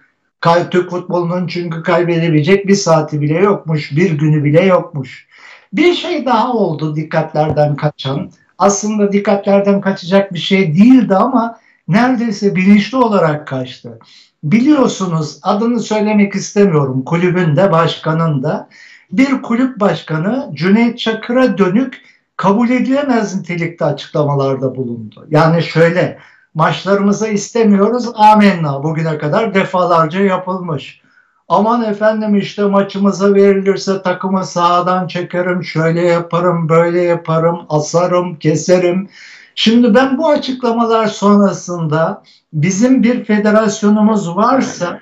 Türk 0.71 0.89
futbolunun 0.89 1.47
çünkü 1.47 1.83
kaybedebilecek 1.83 2.67
bir 2.67 2.75
saati 2.75 3.21
bile 3.21 3.33
yokmuş, 3.33 3.95
bir 3.95 4.11
günü 4.11 4.43
bile 4.43 4.65
yokmuş. 4.65 5.27
Bir 5.73 5.93
şey 5.93 6.25
daha 6.25 6.53
oldu 6.53 6.95
dikkatlerden 6.95 7.75
kaçan. 7.75 8.31
Aslında 8.57 9.11
dikkatlerden 9.11 9.81
kaçacak 9.81 10.33
bir 10.33 10.39
şey 10.39 10.75
değildi 10.75 11.15
ama 11.15 11.59
neredeyse 11.87 12.55
bilinçli 12.55 12.97
olarak 12.97 13.47
kaçtı. 13.47 13.99
Biliyorsunuz 14.43 15.39
adını 15.43 15.79
söylemek 15.79 16.35
istemiyorum 16.35 17.03
kulübün 17.03 17.55
de 17.55 17.71
başkanın 17.71 18.43
da 18.43 18.69
bir 19.11 19.41
kulüp 19.41 19.79
başkanı 19.79 20.49
Cüneyt 20.53 20.99
Çakır'a 20.99 21.57
dönük 21.57 22.01
kabul 22.39 22.69
edilemez 22.69 23.36
nitelikte 23.36 23.86
açıklamalarda 23.86 24.75
bulundu. 24.75 25.27
Yani 25.29 25.63
şöyle 25.63 26.17
maçlarımıza 26.53 27.27
istemiyoruz 27.27 28.12
amenna 28.15 28.84
bugüne 28.84 29.17
kadar 29.17 29.53
defalarca 29.53 30.19
yapılmış. 30.19 31.01
Aman 31.48 31.84
efendim 31.84 32.36
işte 32.36 32.63
maçımıza 32.63 33.34
verilirse 33.34 34.01
takımı 34.01 34.46
sahadan 34.46 35.08
çekerim, 35.08 35.63
şöyle 35.63 36.01
yaparım, 36.01 36.69
böyle 36.69 37.01
yaparım, 37.01 37.60
asarım, 37.69 38.36
keserim. 38.36 39.10
Şimdi 39.55 39.96
ben 39.96 40.17
bu 40.17 40.29
açıklamalar 40.29 41.08
sonrasında 41.08 42.24
bizim 42.53 43.03
bir 43.03 43.24
federasyonumuz 43.24 44.36
varsa 44.36 45.00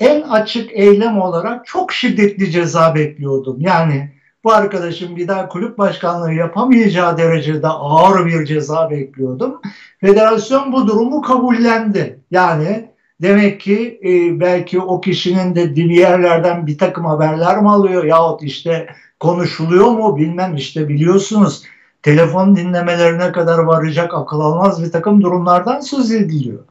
en 0.00 0.22
açık 0.22 0.70
eylem 0.72 1.20
olarak 1.20 1.66
çok 1.66 1.92
şiddetli 1.92 2.50
ceza 2.50 2.94
bekliyordum. 2.94 3.56
Yani 3.60 4.17
bu 4.48 4.52
arkadaşın 4.52 5.16
bir 5.16 5.28
daha 5.28 5.48
kulüp 5.48 5.78
başkanlığı 5.78 6.32
yapamayacağı 6.32 7.18
derecede 7.18 7.68
ağır 7.68 8.26
bir 8.26 8.44
ceza 8.44 8.90
bekliyordum. 8.90 9.60
Federasyon 10.00 10.72
bu 10.72 10.86
durumu 10.86 11.22
kabullendi. 11.22 12.20
Yani 12.30 12.90
Demek 13.22 13.60
ki 13.60 14.00
e, 14.04 14.40
belki 14.40 14.80
o 14.80 15.00
kişinin 15.00 15.54
de 15.54 15.76
bir 15.76 15.90
yerlerden 15.90 16.66
bir 16.66 16.78
takım 16.78 17.04
haberler 17.04 17.62
mi 17.62 17.70
alıyor 17.70 18.04
yahut 18.04 18.42
işte 18.42 18.86
konuşuluyor 19.20 19.90
mu 19.90 20.16
bilmem 20.16 20.54
işte 20.54 20.88
biliyorsunuz 20.88 21.62
telefon 22.02 22.56
dinlemelerine 22.56 23.32
kadar 23.32 23.58
varacak 23.58 24.14
akıl 24.14 24.40
almaz 24.40 24.84
bir 24.84 24.92
takım 24.92 25.22
durumlardan 25.22 25.80
söz 25.80 26.12
ediliyor. 26.12 26.64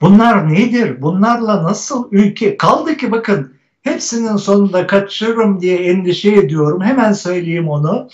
Bunlar 0.00 0.52
nedir? 0.52 1.02
Bunlarla 1.02 1.64
nasıl 1.64 2.08
ülke 2.10 2.56
kaldı 2.56 2.96
ki 2.96 3.12
bakın 3.12 3.55
hepsinin 3.86 4.36
sonunda 4.36 4.86
kaçırırım 4.86 5.60
diye 5.60 5.76
endişe 5.76 6.32
ediyorum. 6.32 6.82
Hemen 6.82 7.12
söyleyeyim 7.12 7.68
onu. 7.68 8.08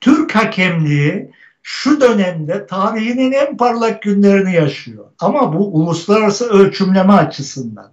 Türk 0.00 0.34
hakemliği 0.34 1.30
şu 1.62 2.00
dönemde 2.00 2.66
tarihinin 2.66 3.32
en 3.32 3.56
parlak 3.56 4.02
günlerini 4.02 4.54
yaşıyor. 4.54 5.04
Ama 5.20 5.54
bu 5.54 5.74
uluslararası 5.74 6.50
ölçümleme 6.50 7.12
açısından. 7.12 7.92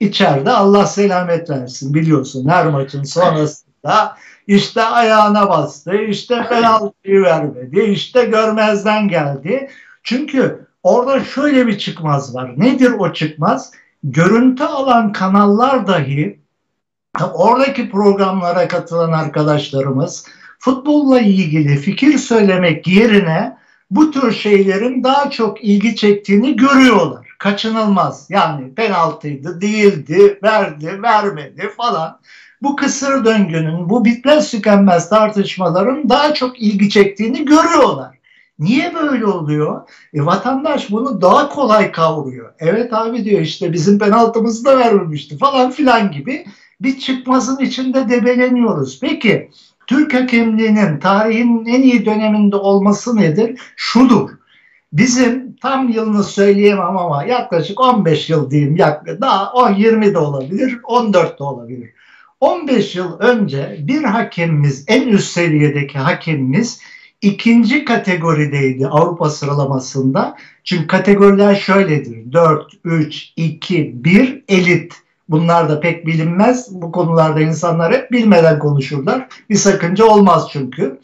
İçeride 0.00 0.50
Allah 0.50 0.86
selamet 0.86 1.50
versin 1.50 1.94
biliyorsun 1.94 2.48
her 2.48 2.66
maçın 2.66 3.02
sonrasında 3.02 4.16
işte 4.46 4.82
ayağına 4.82 5.48
bastı, 5.48 5.94
işte 5.94 6.46
penaltıyı 6.48 7.22
vermedi, 7.22 7.80
işte 7.80 8.24
görmezden 8.24 9.08
geldi. 9.08 9.70
Çünkü 10.02 10.66
orada 10.82 11.24
şöyle 11.24 11.66
bir 11.66 11.78
çıkmaz 11.78 12.34
var. 12.34 12.52
Nedir 12.56 12.92
o 12.98 13.12
çıkmaz? 13.12 13.72
Görüntü 14.02 14.64
alan 14.64 15.12
kanallar 15.12 15.86
dahi 15.86 16.43
oradaki 17.34 17.90
programlara 17.90 18.68
katılan 18.68 19.12
arkadaşlarımız 19.12 20.26
futbolla 20.58 21.20
ilgili 21.20 21.76
fikir 21.76 22.18
söylemek 22.18 22.86
yerine 22.86 23.56
bu 23.90 24.10
tür 24.10 24.32
şeylerin 24.32 25.04
daha 25.04 25.30
çok 25.30 25.64
ilgi 25.64 25.96
çektiğini 25.96 26.56
görüyorlar. 26.56 27.28
Kaçınılmaz. 27.38 28.26
Yani 28.30 28.74
penaltıydı, 28.74 29.60
değildi, 29.60 30.38
verdi, 30.42 31.02
vermedi 31.02 31.70
falan. 31.76 32.20
Bu 32.62 32.76
kısır 32.76 33.24
döngünün, 33.24 33.88
bu 33.88 34.04
bitmez 34.04 34.50
tükenmez 34.50 35.08
tartışmaların 35.08 36.08
daha 36.08 36.34
çok 36.34 36.60
ilgi 36.60 36.90
çektiğini 36.90 37.44
görüyorlar. 37.44 38.18
Niye 38.58 38.94
böyle 38.94 39.26
oluyor? 39.26 39.88
E, 40.14 40.26
vatandaş 40.26 40.90
bunu 40.90 41.22
daha 41.22 41.48
kolay 41.48 41.92
kavruyor. 41.92 42.54
Evet 42.58 42.92
abi 42.92 43.24
diyor 43.24 43.40
işte 43.40 43.72
bizim 43.72 43.98
penaltımızı 43.98 44.64
da 44.64 44.78
vermemişti 44.78 45.38
falan 45.38 45.70
filan 45.70 46.12
gibi 46.12 46.46
bir 46.80 46.98
çıkmazın 46.98 47.58
içinde 47.58 48.08
debeleniyoruz. 48.08 49.00
Peki 49.00 49.50
Türk 49.86 50.14
hakemliğinin 50.14 50.98
tarihinin 50.98 51.66
en 51.66 51.82
iyi 51.82 52.06
döneminde 52.06 52.56
olması 52.56 53.16
nedir? 53.16 53.60
Şudur. 53.76 54.30
Bizim 54.92 55.56
tam 55.56 55.88
yılını 55.88 56.24
söyleyemem 56.24 56.96
ama 56.96 57.24
yaklaşık 57.24 57.80
15 57.80 58.30
yıl 58.30 58.50
diyeyim 58.50 58.78
daha 59.20 59.52
10 59.52 59.74
20 59.74 60.14
de 60.14 60.18
olabilir 60.18 60.78
14 60.82 61.38
de 61.38 61.44
olabilir. 61.44 61.90
15 62.40 62.96
yıl 62.96 63.18
önce 63.18 63.76
bir 63.80 64.04
hakemimiz 64.04 64.84
en 64.88 65.08
üst 65.08 65.32
seviyedeki 65.32 65.98
hakemimiz 65.98 66.80
ikinci 67.22 67.84
kategorideydi 67.84 68.86
Avrupa 68.86 69.30
sıralamasında. 69.30 70.36
Çünkü 70.64 70.86
kategoriler 70.86 71.54
şöyledir. 71.54 72.32
4, 72.32 72.72
3, 72.84 73.32
2, 73.36 74.04
1 74.04 74.44
elit. 74.48 75.03
Bunlar 75.28 75.68
da 75.68 75.80
pek 75.80 76.06
bilinmez. 76.06 76.68
Bu 76.70 76.92
konularda 76.92 77.40
insanlar 77.40 77.92
hep 77.92 78.12
bilmeden 78.12 78.58
konuşurlar. 78.58 79.28
Bir 79.50 79.56
sakınca 79.56 80.04
olmaz 80.04 80.48
çünkü. 80.52 81.00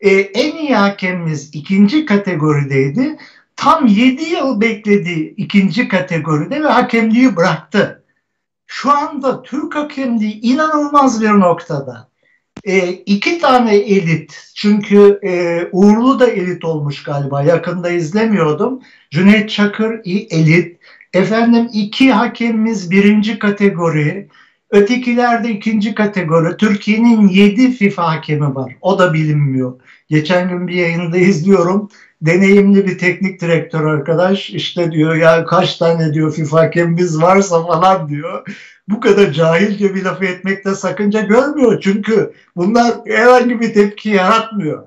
Ee, 0.00 0.10
en 0.10 0.56
iyi 0.56 0.74
hakemimiz 0.74 1.50
ikinci 1.54 2.06
kategorideydi. 2.06 3.16
Tam 3.56 3.86
7 3.86 4.24
yıl 4.24 4.60
bekledi 4.60 5.34
ikinci 5.36 5.88
kategoride 5.88 6.62
ve 6.62 6.68
hakemliği 6.68 7.36
bıraktı. 7.36 8.04
Şu 8.66 8.90
anda 8.90 9.42
Türk 9.42 9.74
hakemliği 9.74 10.40
inanılmaz 10.40 11.22
bir 11.22 11.28
noktada. 11.28 12.08
E, 12.64 12.88
iki 12.92 13.38
tane 13.38 13.76
elit 13.76 14.52
çünkü 14.54 15.20
e, 15.22 15.62
Uğurlu 15.72 16.20
da 16.20 16.26
elit 16.30 16.64
olmuş 16.64 17.02
galiba 17.02 17.42
yakında 17.42 17.90
izlemiyordum. 17.90 18.82
Cüneyt 19.10 19.50
Çakır 19.50 20.00
elit, 20.30 20.78
Efendim 21.14 21.68
iki 21.72 22.12
hakemimiz 22.12 22.90
birinci 22.90 23.38
kategori, 23.38 24.28
ötekiler 24.70 25.44
de 25.44 25.50
ikinci 25.50 25.94
kategori. 25.94 26.56
Türkiye'nin 26.56 27.28
yedi 27.28 27.72
FIFA 27.72 28.06
hakemi 28.06 28.54
var. 28.54 28.76
O 28.80 28.98
da 28.98 29.14
bilinmiyor. 29.14 29.80
Geçen 30.08 30.48
gün 30.48 30.68
bir 30.68 30.74
yayında 30.74 31.16
izliyorum. 31.16 31.88
Deneyimli 32.22 32.86
bir 32.86 32.98
teknik 32.98 33.40
direktör 33.40 33.84
arkadaş 33.84 34.50
işte 34.50 34.92
diyor 34.92 35.14
ya 35.14 35.44
kaç 35.44 35.76
tane 35.76 36.14
diyor 36.14 36.32
FIFA 36.32 36.60
hakemimiz 36.60 37.22
varsa 37.22 37.66
falan 37.66 38.08
diyor. 38.08 38.46
Bu 38.88 39.00
kadar 39.00 39.32
cahilce 39.32 39.94
bir 39.94 40.04
lafı 40.04 40.24
etmekte 40.24 40.74
sakınca 40.74 41.20
görmüyor. 41.20 41.80
Çünkü 41.80 42.32
bunlar 42.56 42.94
herhangi 43.06 43.60
bir 43.60 43.74
tepki 43.74 44.08
yaratmıyor. 44.08 44.82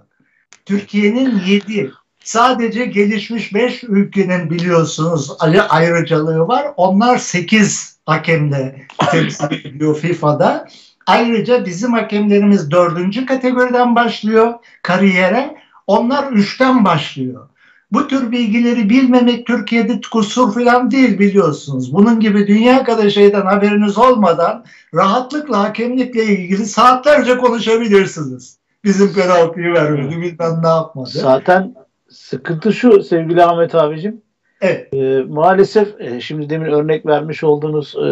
Türkiye'nin 0.65 1.41
yedi 1.47 1.91
Sadece 2.27 2.85
gelişmiş 2.85 3.53
5 3.53 3.83
ülkenin 3.83 4.49
biliyorsunuz 4.49 5.31
ayrıcalığı 5.69 6.47
var. 6.47 6.73
Onlar 6.77 7.17
8 7.17 7.99
hakemle 8.05 8.87
temsil 9.11 9.65
ediyor 9.65 9.95
FIFA'da. 9.95 10.67
Ayrıca 11.05 11.65
bizim 11.65 11.93
hakemlerimiz 11.93 12.71
dördüncü 12.71 13.25
kategoriden 13.25 13.95
başlıyor 13.95 14.53
kariyere. 14.81 15.57
Onlar 15.87 16.31
üçten 16.31 16.85
başlıyor. 16.85 17.49
Bu 17.91 18.07
tür 18.07 18.31
bilgileri 18.31 18.89
bilmemek 18.89 19.47
Türkiye'de 19.47 20.01
kusur 20.11 20.53
falan 20.53 20.91
değil 20.91 21.19
biliyorsunuz. 21.19 21.93
Bunun 21.93 22.19
gibi 22.19 22.47
dünya 22.47 22.83
kadar 22.83 23.09
şeyden 23.09 23.45
haberiniz 23.45 23.97
olmadan 23.97 24.65
rahatlıkla 24.93 25.59
hakemlikle 25.59 26.25
ilgili 26.25 26.65
saatlerce 26.65 27.37
konuşabilirsiniz. 27.37 28.57
Bizim 28.83 29.13
penaltıyı 29.13 29.73
vermedi, 29.73 30.21
bilmem 30.21 30.59
ne 30.63 30.67
yapmadı. 30.67 31.09
Zaten 31.09 31.86
sıkıntı 32.09 32.73
şu 32.73 33.03
sevgili 33.03 33.43
Ahmet 33.43 33.75
abicim. 33.75 34.21
Evet. 34.61 34.93
E, 34.93 35.23
maalesef 35.29 36.01
e, 36.01 36.21
şimdi 36.21 36.49
demin 36.49 36.71
örnek 36.71 37.05
vermiş 37.05 37.43
olduğunuz 37.43 37.95
e, 37.95 38.09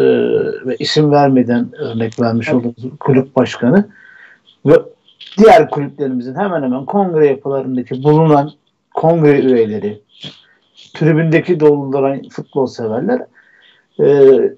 ve 0.66 0.76
isim 0.78 1.10
vermeden 1.10 1.72
örnek 1.78 2.20
vermiş 2.20 2.48
evet. 2.48 2.56
olduğunuz 2.56 2.98
kulüp 3.00 3.36
başkanı 3.36 3.88
ve 4.66 4.74
diğer 5.38 5.70
kulüplerimizin 5.70 6.34
hemen 6.34 6.62
hemen 6.62 6.84
kongre 6.84 7.26
yapılarındaki 7.26 8.02
bulunan 8.02 8.50
kongre 8.94 9.40
üyeleri, 9.40 10.00
tribündeki 10.94 11.60
dolduran 11.60 12.22
futbol 12.28 12.66
severler 12.66 13.20
e, 14.00 14.06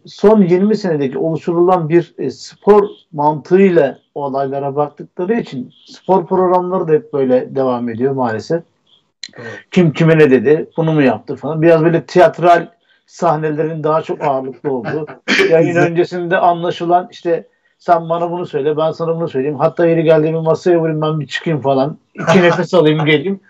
son 0.07 0.43
20 0.43 0.77
senedeki 0.77 1.19
oluşturulan 1.19 1.89
bir 1.89 2.15
e, 2.19 2.31
spor 2.31 2.89
mantığıyla 3.13 3.99
olaylara 4.15 4.77
baktıkları 4.77 5.41
için 5.41 5.73
spor 5.87 6.27
programları 6.27 6.89
da 6.89 6.93
hep 6.93 7.13
böyle 7.13 7.55
devam 7.55 7.89
ediyor 7.89 8.13
maalesef. 8.13 8.63
Evet. 9.37 9.65
Kim 9.71 9.93
kime 9.93 10.19
ne 10.19 10.31
dedi, 10.31 10.71
bunu 10.77 10.93
mu 10.93 11.03
yaptı 11.03 11.37
falan. 11.37 11.63
Biraz 11.63 11.85
böyle 11.85 12.05
tiyatral 12.05 12.67
sahnelerin 13.07 13.85
daha 13.85 14.03
çok 14.03 14.23
ağırlıklı 14.23 14.73
olduğu. 14.73 15.07
Yayın 15.51 15.77
öncesinde 15.77 16.37
anlaşılan 16.37 17.09
işte 17.11 17.47
sen 17.79 18.09
bana 18.09 18.31
bunu 18.31 18.47
söyle, 18.47 18.77
ben 18.77 18.91
sana 18.91 19.17
bunu 19.17 19.29
söyleyeyim. 19.29 19.59
Hatta 19.59 19.87
yeri 19.87 20.05
geldiğimi 20.05 20.41
masaya 20.41 20.81
vurayım 20.81 21.01
ben 21.01 21.21
bir 21.21 21.27
çıkayım 21.27 21.61
falan. 21.61 21.99
İki 22.15 22.43
nefes 22.43 22.75
alayım 22.75 23.05
geleyim. 23.05 23.41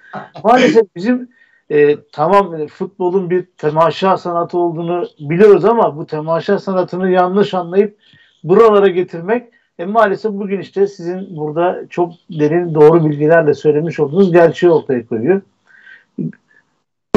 Maalesef 0.45 0.95
bizim 0.97 1.29
e, 1.71 1.97
tamam 2.13 2.55
e, 2.55 2.67
futbolun 2.67 3.31
bir 3.31 3.47
temaşa 3.57 4.17
sanatı 4.17 4.59
olduğunu 4.59 5.07
biliyoruz 5.21 5.65
ama 5.65 5.97
bu 5.97 6.07
temaşa 6.07 6.59
sanatını 6.59 7.11
yanlış 7.11 7.55
anlayıp 7.55 7.99
buralara 8.45 8.89
getirmek 8.89 9.47
e, 9.79 9.85
maalesef 9.85 10.33
bugün 10.33 10.61
işte 10.61 10.87
sizin 10.87 11.37
burada 11.37 11.81
çok 11.91 12.13
derin 12.31 12.75
doğru 12.75 13.05
bilgilerle 13.05 13.55
söylemiş 13.55 14.01
olduğunuz 14.01 14.33
gerçeği 14.33 14.73
ortaya 14.73 15.07
koyuyor. 15.07 15.41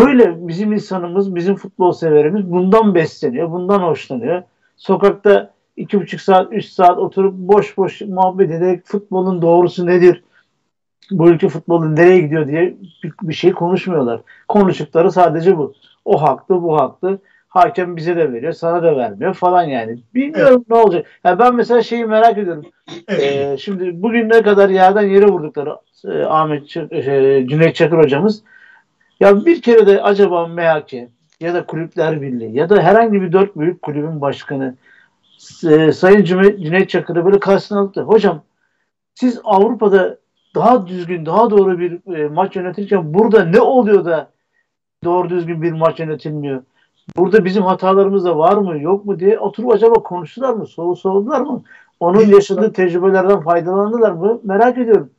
Böyle 0.05 0.47
bizim 0.47 0.73
insanımız, 0.73 1.35
bizim 1.35 1.55
futbol 1.55 1.91
severimiz 1.91 2.51
bundan 2.51 2.95
besleniyor, 2.95 3.51
bundan 3.51 3.79
hoşlanıyor. 3.79 4.43
Sokakta 4.77 5.53
iki 5.77 6.01
buçuk 6.01 6.21
saat, 6.21 6.53
üç 6.53 6.65
saat 6.65 6.97
oturup 6.97 7.33
boş 7.33 7.77
boş 7.77 8.01
muhabbet 8.01 8.51
ederek 8.51 8.85
futbolun 8.85 9.41
doğrusu 9.41 9.85
nedir? 9.85 10.23
Bu 11.11 11.29
ülke 11.29 11.49
futbolu 11.49 11.95
nereye 11.95 12.19
gidiyor 12.19 12.47
diye 12.47 12.75
bir, 13.03 13.13
bir 13.21 13.33
şey 13.33 13.51
konuşmuyorlar. 13.51 14.21
Konuştukları 14.47 15.11
sadece 15.11 15.57
bu. 15.57 15.73
O 16.05 16.21
haklı, 16.21 16.63
bu 16.63 16.77
haklı. 16.77 17.19
Hakem 17.47 17.95
bize 17.95 18.15
de 18.15 18.33
veriyor, 18.33 18.53
sana 18.53 18.83
da 18.83 18.97
vermiyor 18.97 19.33
falan 19.33 19.63
yani. 19.63 19.99
Bilmiyorum 20.15 20.55
evet. 20.57 20.69
ne 20.69 20.75
olacak. 20.75 21.05
Yani 21.23 21.39
ben 21.39 21.55
mesela 21.55 21.81
şeyi 21.81 22.05
merak 22.05 22.37
ediyorum. 22.37 22.65
Evet. 23.07 23.23
Ee, 23.23 23.57
şimdi 23.57 24.01
bugün 24.01 24.29
ne 24.29 24.41
kadar 24.41 24.69
yerden 24.69 25.01
yere 25.01 25.25
vurdukları 25.25 25.77
e, 26.05 26.23
Ahmet 26.23 26.63
Ç- 26.63 26.95
e, 26.95 27.47
Cüneyt 27.47 27.75
Çakır 27.75 27.97
hocamız. 27.97 28.43
Ya 29.21 29.45
bir 29.45 29.61
kere 29.61 29.87
de 29.87 30.01
acaba 30.01 30.47
MHK 30.47 30.93
ya 31.39 31.53
da 31.53 31.65
Kulüpler 31.65 32.21
Birliği 32.21 32.57
ya 32.57 32.69
da 32.69 32.81
herhangi 32.81 33.21
bir 33.21 33.31
dört 33.31 33.55
büyük 33.55 33.81
kulübün 33.81 34.21
başkanı 34.21 34.75
e, 35.69 35.91
Sayın 35.91 36.23
Cüneyt 36.23 36.89
Çakır'ı 36.89 37.25
böyle 37.25 37.39
karşısına 37.39 37.79
alıp 37.79 37.95
da 37.95 38.01
hocam 38.01 38.43
siz 39.15 39.41
Avrupa'da 39.43 40.17
daha 40.55 40.87
düzgün, 40.87 41.25
daha 41.25 41.49
doğru 41.49 41.79
bir 41.79 42.15
e, 42.15 42.27
maç 42.27 42.55
yönetirken 42.55 43.13
burada 43.13 43.45
ne 43.45 43.61
oluyor 43.61 44.05
da 44.05 44.31
doğru 45.03 45.29
düzgün 45.29 45.61
bir 45.61 45.71
maç 45.71 45.99
yönetilmiyor? 45.99 46.63
Burada 47.17 47.45
bizim 47.45 47.63
hatalarımız 47.63 48.25
da 48.25 48.37
var 48.37 48.57
mı, 48.57 48.81
yok 48.81 49.05
mu 49.05 49.19
diye 49.19 49.39
oturup 49.39 49.71
acaba 49.71 49.93
konuştular 49.93 50.53
mı, 50.53 50.65
soru 50.65 50.95
sordular 50.95 51.41
mı? 51.41 51.63
Onun 51.99 52.25
yaşadığı 52.25 52.73
tecrübelerden 52.73 53.41
faydalandılar 53.41 54.11
mı? 54.11 54.39
Merak 54.43 54.77
ediyorum. 54.77 55.09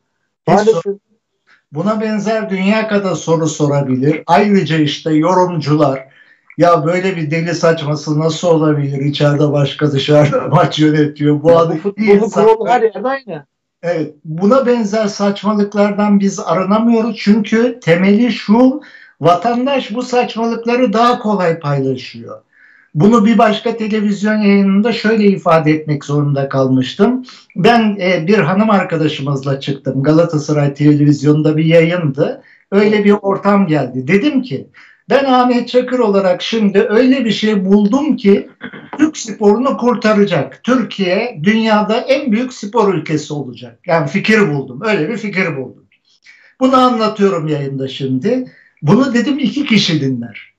Maalesef. 0.46 0.84
Buna 1.72 2.00
benzer 2.00 2.50
dünya 2.50 2.88
kadar 2.88 3.14
soru 3.14 3.46
sorabilir. 3.46 4.22
Ayrıca 4.26 4.78
işte 4.78 5.14
yorumcular, 5.14 6.08
ya 6.58 6.86
böyle 6.86 7.16
bir 7.16 7.30
deli 7.30 7.54
saçması 7.54 8.20
nasıl 8.20 8.48
olabilir? 8.48 9.00
İçeride 9.00 9.52
başka 9.52 9.92
dışarıda 9.92 10.40
maç 10.50 10.78
yönetiyor. 10.78 11.42
Bu 11.42 11.58
adı 11.58 11.76
futbolu 11.76 12.30
kurulu 12.30 12.68
her 12.68 12.82
yerde 12.82 13.08
aynı. 13.08 13.46
Evet, 13.82 14.14
buna 14.24 14.66
benzer 14.66 15.06
saçmalıklardan 15.06 16.20
biz 16.20 16.40
aranamıyoruz 16.40 17.16
çünkü 17.16 17.80
temeli 17.80 18.32
şu, 18.32 18.80
vatandaş 19.20 19.94
bu 19.94 20.02
saçmalıkları 20.02 20.92
daha 20.92 21.18
kolay 21.18 21.58
paylaşıyor. 21.58 22.40
Bunu 22.94 23.26
bir 23.26 23.38
başka 23.38 23.76
televizyon 23.76 24.36
yayınında 24.36 24.92
şöyle 24.92 25.24
ifade 25.26 25.70
etmek 25.70 26.04
zorunda 26.04 26.48
kalmıştım. 26.48 27.24
Ben 27.56 27.96
e, 28.00 28.26
bir 28.26 28.38
hanım 28.38 28.70
arkadaşımızla 28.70 29.60
çıktım. 29.60 30.02
Galatasaray 30.02 30.74
televizyonunda 30.74 31.56
bir 31.56 31.64
yayındı. 31.64 32.42
Öyle 32.70 33.04
bir 33.04 33.12
ortam 33.22 33.66
geldi. 33.66 34.08
Dedim 34.08 34.42
ki 34.42 34.68
ben 35.10 35.24
Ahmet 35.24 35.68
Çakır 35.68 35.98
olarak 35.98 36.42
şimdi 36.42 36.86
öyle 36.88 37.24
bir 37.24 37.30
şey 37.30 37.64
buldum 37.64 38.16
ki 38.16 38.48
Türk 38.98 39.16
sporunu 39.16 39.76
kurtaracak. 39.76 40.60
Türkiye 40.64 41.40
dünyada 41.42 41.96
en 41.96 42.32
büyük 42.32 42.52
spor 42.52 42.94
ülkesi 42.94 43.34
olacak. 43.34 43.78
Yani 43.86 44.08
fikir 44.08 44.54
buldum. 44.54 44.80
Öyle 44.84 45.08
bir 45.08 45.16
fikir 45.16 45.56
buldum. 45.56 45.84
Bunu 46.60 46.76
anlatıyorum 46.76 47.48
yayında 47.48 47.88
şimdi. 47.88 48.52
Bunu 48.82 49.14
dedim 49.14 49.38
iki 49.38 49.66
kişi 49.66 50.00
dinler. 50.00 50.51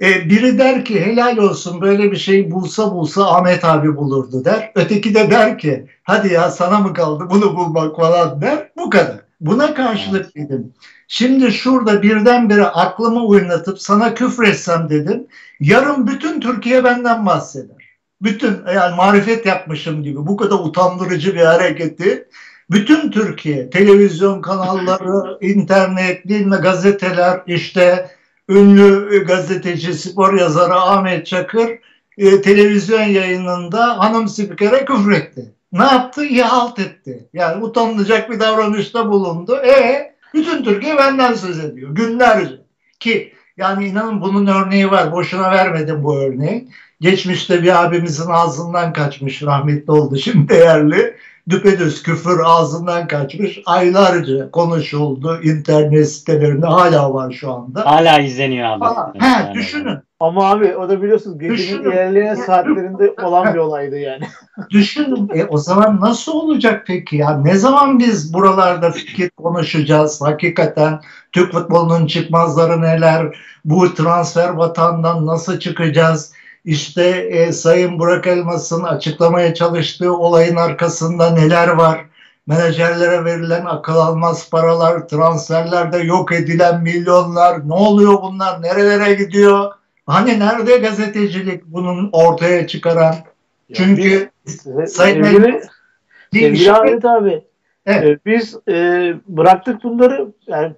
Ee, 0.00 0.30
biri 0.30 0.58
der 0.58 0.84
ki 0.84 1.00
helal 1.06 1.36
olsun 1.36 1.80
böyle 1.80 2.12
bir 2.12 2.16
şey 2.16 2.50
bulsa 2.50 2.92
bulsa 2.92 3.26
Ahmet 3.26 3.64
abi 3.64 3.96
bulurdu 3.96 4.44
der. 4.44 4.72
Öteki 4.74 5.14
de 5.14 5.30
der 5.30 5.58
ki 5.58 5.86
hadi 6.02 6.32
ya 6.32 6.50
sana 6.50 6.78
mı 6.78 6.94
kaldı 6.94 7.26
bunu 7.30 7.56
bulmak 7.56 7.96
falan 7.96 8.40
der. 8.40 8.70
Bu 8.76 8.90
kadar. 8.90 9.20
Buna 9.40 9.74
karşılık 9.74 10.36
dedim. 10.36 10.74
Şimdi 11.08 11.52
şurada 11.52 12.02
birdenbire 12.02 12.64
aklımı 12.64 13.26
oynatıp 13.26 13.78
sana 13.78 14.14
küfretsem 14.14 14.88
dedim. 14.90 15.26
Yarın 15.60 16.06
bütün 16.06 16.40
Türkiye 16.40 16.84
benden 16.84 17.26
bahseder. 17.26 17.76
Bütün 18.22 18.66
yani 18.74 18.96
marifet 18.96 19.46
yapmışım 19.46 20.02
gibi 20.02 20.26
bu 20.26 20.36
kadar 20.36 20.56
utandırıcı 20.56 21.34
bir 21.34 21.40
hareketi 21.40 22.28
bütün 22.70 23.10
Türkiye 23.10 23.70
televizyon 23.70 24.40
kanalları, 24.40 25.38
internet, 25.46 26.28
bilme 26.28 26.56
gazeteler 26.56 27.40
işte 27.46 28.10
ünlü 28.48 29.24
gazeteci, 29.24 29.94
spor 29.94 30.38
yazarı 30.38 30.74
Ahmet 30.74 31.26
Çakır 31.26 31.70
e, 32.18 32.42
televizyon 32.42 33.02
yayınında 33.02 33.98
hanım 33.98 34.28
spikere 34.28 34.84
küfretti. 34.84 35.54
Ne 35.72 35.84
yaptı? 35.84 36.24
İhalt 36.24 36.78
etti. 36.78 37.28
Yani 37.32 37.64
utanılacak 37.64 38.30
bir 38.30 38.40
davranışta 38.40 39.08
bulundu. 39.08 39.56
E 39.56 40.14
bütün 40.34 40.64
Türkiye 40.64 40.96
benden 40.96 41.34
söz 41.34 41.64
ediyor. 41.64 41.90
Günlerce. 41.94 42.62
Ki 43.00 43.32
yani 43.56 43.86
inanın 43.86 44.20
bunun 44.20 44.46
örneği 44.46 44.90
var. 44.90 45.12
Boşuna 45.12 45.50
vermedim 45.50 46.04
bu 46.04 46.18
örneği. 46.18 46.68
Geçmişte 47.00 47.62
bir 47.62 47.84
abimizin 47.84 48.30
ağzından 48.30 48.92
kaçmış 48.92 49.42
rahmetli 49.42 49.92
oldu 49.92 50.16
şimdi 50.16 50.48
değerli. 50.48 51.16
Düpedüz 51.48 52.02
küfür 52.02 52.40
ağzından 52.44 53.06
kaçmış. 53.08 53.60
Aylarca 53.66 54.50
konuşuldu. 54.50 55.40
internet 55.42 56.08
sitelerinde 56.08 56.66
hala 56.66 57.14
var 57.14 57.32
şu 57.32 57.52
anda. 57.52 57.86
Hala 57.86 58.18
izleniyor 58.18 58.68
abi. 58.68 58.84
Aa, 58.84 59.12
he, 59.18 59.54
düşünün. 59.54 59.98
Ama 60.20 60.50
abi 60.50 60.76
o 60.76 60.88
da 60.88 61.02
biliyorsunuz 61.02 61.38
gecenin 61.38 61.82
ilerleyen 61.82 62.34
saatlerinde 62.34 63.14
olan 63.22 63.54
bir 63.54 63.58
olaydı 63.58 63.98
yani. 63.98 64.24
Düşünün 64.70 65.28
e, 65.34 65.44
o 65.44 65.58
zaman 65.58 66.00
nasıl 66.00 66.32
olacak 66.32 66.84
peki 66.86 67.16
ya? 67.16 67.38
Ne 67.38 67.54
zaman 67.54 67.98
biz 67.98 68.34
buralarda 68.34 68.90
fikir 68.90 69.30
konuşacağız? 69.30 70.20
Hakikaten 70.22 71.00
Türk 71.32 71.52
futbolunun 71.52 72.06
çıkmazları 72.06 72.82
neler? 72.82 73.36
Bu 73.64 73.94
transfer 73.94 74.48
vatandan 74.48 75.26
nasıl 75.26 75.58
çıkacağız? 75.58 76.32
İşte 76.64 77.08
e, 77.08 77.52
Sayın 77.52 77.98
Burak 77.98 78.26
Elmas'ın 78.26 78.82
açıklamaya 78.82 79.54
çalıştığı 79.54 80.16
olayın 80.16 80.56
arkasında 80.56 81.30
neler 81.30 81.68
var? 81.68 82.06
Menajerlere 82.46 83.24
verilen 83.24 83.64
akıl 83.64 83.96
almaz 83.96 84.50
paralar, 84.50 85.08
transferlerde 85.08 85.98
yok 85.98 86.32
edilen 86.32 86.82
milyonlar, 86.82 87.68
ne 87.68 87.74
oluyor 87.74 88.22
bunlar, 88.22 88.62
nerelere 88.62 89.14
gidiyor? 89.14 89.72
Hani 90.06 90.40
nerede 90.40 90.76
gazetecilik 90.76 91.64
bunun 91.66 92.10
ortaya 92.12 92.66
çıkaran? 92.66 93.14
Çünkü 93.74 94.30
ya 94.76 94.86
Sayın 94.86 95.22
sevgili, 95.22 95.62
sevgili 96.32 96.72
Ahmet 96.72 97.04
abi 97.04 97.44
evet. 97.86 98.04
e, 98.04 98.18
biz 98.26 98.58
e, 98.68 98.74
bıraktık 99.28 99.84
bunları 99.84 100.32
yani 100.46 100.72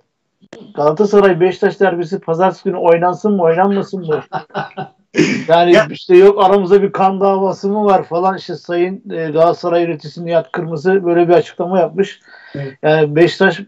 Galatasaray 0.75 1.40
Beşiktaş 1.40 1.81
derbisi 1.81 2.18
pazartesi 2.18 2.64
günü 2.64 2.77
oynansın 2.77 3.33
mı 3.33 3.42
oynanmasın 3.42 4.07
mı? 4.07 4.25
Yani 5.48 5.72
ya. 5.72 5.87
işte 5.90 6.16
yok 6.16 6.44
aramızda 6.44 6.83
bir 6.83 6.92
kan 6.92 7.20
davası 7.20 7.68
mı 7.68 7.85
var 7.85 8.05
falan 8.05 8.37
işte 8.38 8.55
Sayın 8.55 9.11
e, 9.11 9.31
Galatasaray 9.31 9.83
yöneticisi 9.83 10.24
Nihat 10.24 10.53
Kırmızı 10.53 11.05
böyle 11.05 11.29
bir 11.29 11.33
açıklama 11.35 11.81
yapmış. 11.81 12.20
Evet. 12.55 12.79
Yani 12.83 13.16
Beşiktaş 13.16 13.61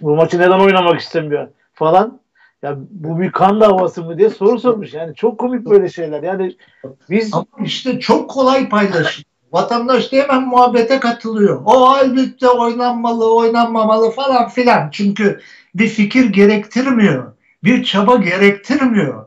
bu 0.00 0.16
maçı 0.16 0.38
neden 0.38 0.60
oynamak 0.60 1.00
istemiyor 1.00 1.48
falan. 1.74 2.20
ya 2.62 2.76
bu 2.90 3.20
bir 3.20 3.32
kan 3.32 3.60
davası 3.60 4.04
mı 4.04 4.18
diye 4.18 4.30
soru 4.30 4.60
sormuş. 4.60 4.94
Yani 4.94 5.14
çok 5.14 5.38
komik 5.38 5.66
böyle 5.66 5.88
şeyler. 5.88 6.22
Yani 6.22 6.56
biz 7.10 7.34
Ama 7.34 7.46
işte 7.64 8.00
çok 8.00 8.30
kolay 8.30 8.68
paylaşılıyor. 8.68 9.26
Vatandaş 9.52 10.12
da 10.12 10.16
hemen 10.16 10.48
muhabbete 10.48 11.00
katılıyor. 11.00 11.62
O 11.64 11.88
halbuki 11.90 12.48
oynanmalı, 12.48 13.34
oynanmamalı 13.34 14.10
falan 14.10 14.48
filan. 14.48 14.88
Çünkü 14.92 15.40
bir 15.74 15.88
fikir 15.88 16.32
gerektirmiyor. 16.32 17.32
Bir 17.64 17.84
çaba 17.84 18.16
gerektirmiyor. 18.16 19.25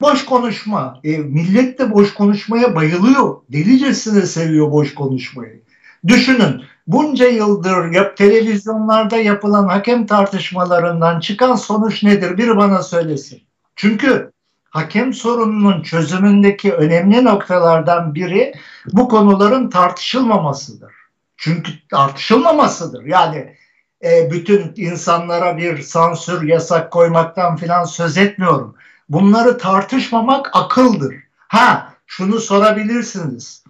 Boş 0.00 0.24
konuşma. 0.24 1.00
E, 1.04 1.18
millet 1.18 1.78
de 1.78 1.92
boş 1.92 2.14
konuşmaya 2.14 2.74
bayılıyor. 2.74 3.36
Delicesine 3.48 4.22
seviyor 4.26 4.70
boş 4.70 4.94
konuşmayı. 4.94 5.62
Düşünün 6.06 6.62
bunca 6.86 7.28
yıldır 7.28 7.92
yap, 7.92 8.16
televizyonlarda 8.16 9.16
yapılan 9.16 9.68
hakem 9.68 10.06
tartışmalarından 10.06 11.20
çıkan 11.20 11.54
sonuç 11.54 12.02
nedir? 12.02 12.38
Bir 12.38 12.56
bana 12.56 12.82
söylesin. 12.82 13.42
Çünkü 13.76 14.30
hakem 14.70 15.12
sorununun 15.12 15.82
çözümündeki 15.82 16.72
önemli 16.72 17.24
noktalardan 17.24 18.14
biri 18.14 18.54
bu 18.92 19.08
konuların 19.08 19.70
tartışılmamasıdır. 19.70 20.92
Çünkü 21.36 21.72
tartışılmamasıdır. 21.90 23.04
Yani 23.04 23.56
e, 24.04 24.30
bütün 24.30 24.72
insanlara 24.76 25.56
bir 25.56 25.78
sansür, 25.78 26.42
yasak 26.42 26.90
koymaktan 26.92 27.56
filan 27.56 27.84
söz 27.84 28.18
etmiyorum. 28.18 28.76
Bunları 29.08 29.58
tartışmamak 29.58 30.50
akıldır. 30.52 31.14
Ha 31.48 31.94
şunu 32.06 32.40
sorabilirsiniz. 32.40 33.64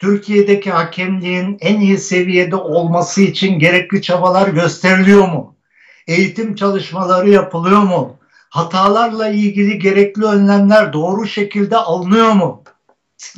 Türkiye'deki 0.00 0.70
hakemliğin 0.70 1.58
en 1.60 1.80
iyi 1.80 1.98
seviyede 1.98 2.56
olması 2.56 3.22
için 3.22 3.58
gerekli 3.58 4.02
çabalar 4.02 4.48
gösteriliyor 4.48 5.28
mu? 5.28 5.54
Eğitim 6.06 6.54
çalışmaları 6.54 7.30
yapılıyor 7.30 7.82
mu? 7.82 8.16
Hatalarla 8.50 9.28
ilgili 9.28 9.78
gerekli 9.78 10.24
önlemler 10.24 10.92
doğru 10.92 11.26
şekilde 11.26 11.76
alınıyor 11.76 12.32
mu? 12.32 12.62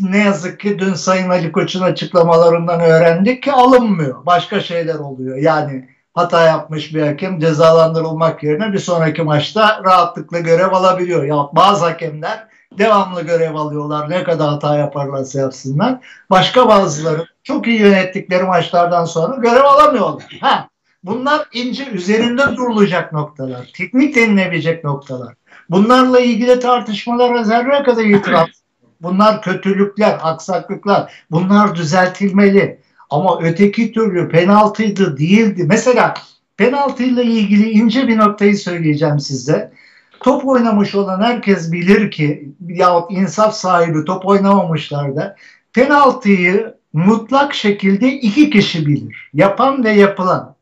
Ne 0.00 0.18
yazık 0.18 0.60
ki 0.60 0.78
dün 0.78 0.94
Sayın 0.94 1.30
Ali 1.30 1.52
Koç'un 1.52 1.82
açıklamalarından 1.82 2.80
öğrendik 2.80 3.42
ki 3.42 3.52
alınmıyor. 3.52 4.26
Başka 4.26 4.60
şeyler 4.60 4.94
oluyor. 4.94 5.36
Yani 5.36 5.88
hata 6.14 6.44
yapmış 6.44 6.94
bir 6.94 7.02
hakem 7.02 7.40
cezalandırılmak 7.40 8.42
yerine 8.42 8.72
bir 8.72 8.78
sonraki 8.78 9.22
maçta 9.22 9.80
rahatlıkla 9.84 10.38
görev 10.38 10.72
alabiliyor. 10.72 11.24
Ya 11.24 11.36
bazı 11.52 11.84
hakemler 11.84 12.48
devamlı 12.78 13.22
görev 13.22 13.54
alıyorlar. 13.54 14.10
Ne 14.10 14.24
kadar 14.24 14.48
hata 14.48 14.76
yaparlarsa 14.76 15.40
yapsınlar. 15.40 15.98
Başka 16.30 16.68
bazıları 16.68 17.26
çok 17.42 17.66
iyi 17.66 17.80
yönettikleri 17.80 18.42
maçlardan 18.42 19.04
sonra 19.04 19.36
görev 19.36 19.64
alamıyorlar. 19.64 20.38
Ha, 20.40 20.68
bunlar 21.04 21.48
ince 21.52 21.86
üzerinde 21.86 22.56
durulacak 22.56 23.12
noktalar. 23.12 23.70
Teknik 23.74 24.16
denilebilecek 24.16 24.84
noktalar. 24.84 25.34
Bunlarla 25.70 26.20
ilgili 26.20 26.60
tartışmalara 26.60 27.44
zerre 27.44 27.82
kadar 27.82 28.04
itiraz. 28.04 28.48
Bunlar 29.00 29.42
kötülükler, 29.42 30.18
aksaklıklar. 30.22 31.12
Bunlar 31.30 31.74
düzeltilmeli. 31.74 32.81
Ama 33.12 33.38
öteki 33.42 33.92
türlü 33.92 34.28
penaltıydı 34.28 35.16
değildi. 35.16 35.64
Mesela 35.66 36.14
penaltıyla 36.56 37.22
ilgili 37.22 37.70
ince 37.70 38.08
bir 38.08 38.18
noktayı 38.18 38.58
söyleyeceğim 38.58 39.20
size. 39.20 39.72
Top 40.20 40.46
oynamış 40.46 40.94
olan 40.94 41.22
herkes 41.22 41.72
bilir 41.72 42.10
ki 42.10 42.48
yahut 42.68 43.12
insaf 43.12 43.54
sahibi 43.54 44.04
top 44.04 44.26
oynamamışlar 44.26 45.16
da 45.16 45.36
penaltıyı 45.72 46.74
mutlak 46.92 47.54
şekilde 47.54 48.12
iki 48.12 48.50
kişi 48.50 48.86
bilir. 48.86 49.30
Yapan 49.34 49.84
ve 49.84 49.90
yapılan. 49.90 50.56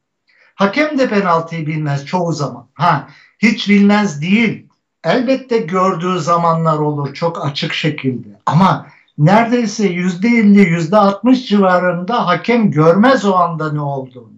Hakem 0.54 0.98
de 0.98 1.08
penaltıyı 1.08 1.66
bilmez 1.66 2.06
çoğu 2.06 2.32
zaman. 2.32 2.66
Ha, 2.74 3.08
hiç 3.38 3.68
bilmez 3.68 4.22
değil. 4.22 4.66
Elbette 5.04 5.58
gördüğü 5.58 6.18
zamanlar 6.18 6.78
olur 6.78 7.14
çok 7.14 7.46
açık 7.46 7.72
şekilde. 7.72 8.28
Ama 8.46 8.86
neredeyse 9.18 9.86
yüzde 9.86 10.28
elli, 10.28 10.60
yüzde 10.60 10.96
altmış 10.96 11.48
civarında 11.48 12.26
hakem 12.26 12.70
görmez 12.70 13.24
o 13.24 13.34
anda 13.34 13.72
ne 13.72 13.80
olduğunu. 13.80 14.32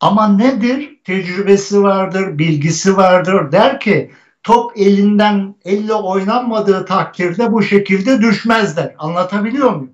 Ama 0.00 0.28
nedir? 0.28 1.00
Tecrübesi 1.04 1.82
vardır, 1.82 2.38
bilgisi 2.38 2.96
vardır. 2.96 3.52
Der 3.52 3.80
ki 3.80 4.10
top 4.42 4.72
elinden 4.76 5.54
elle 5.64 5.94
oynanmadığı 5.94 6.84
takdirde 6.84 7.52
bu 7.52 7.62
şekilde 7.62 8.20
düşmezler. 8.20 8.94
Anlatabiliyor 8.98 9.70
muyum? 9.70 9.92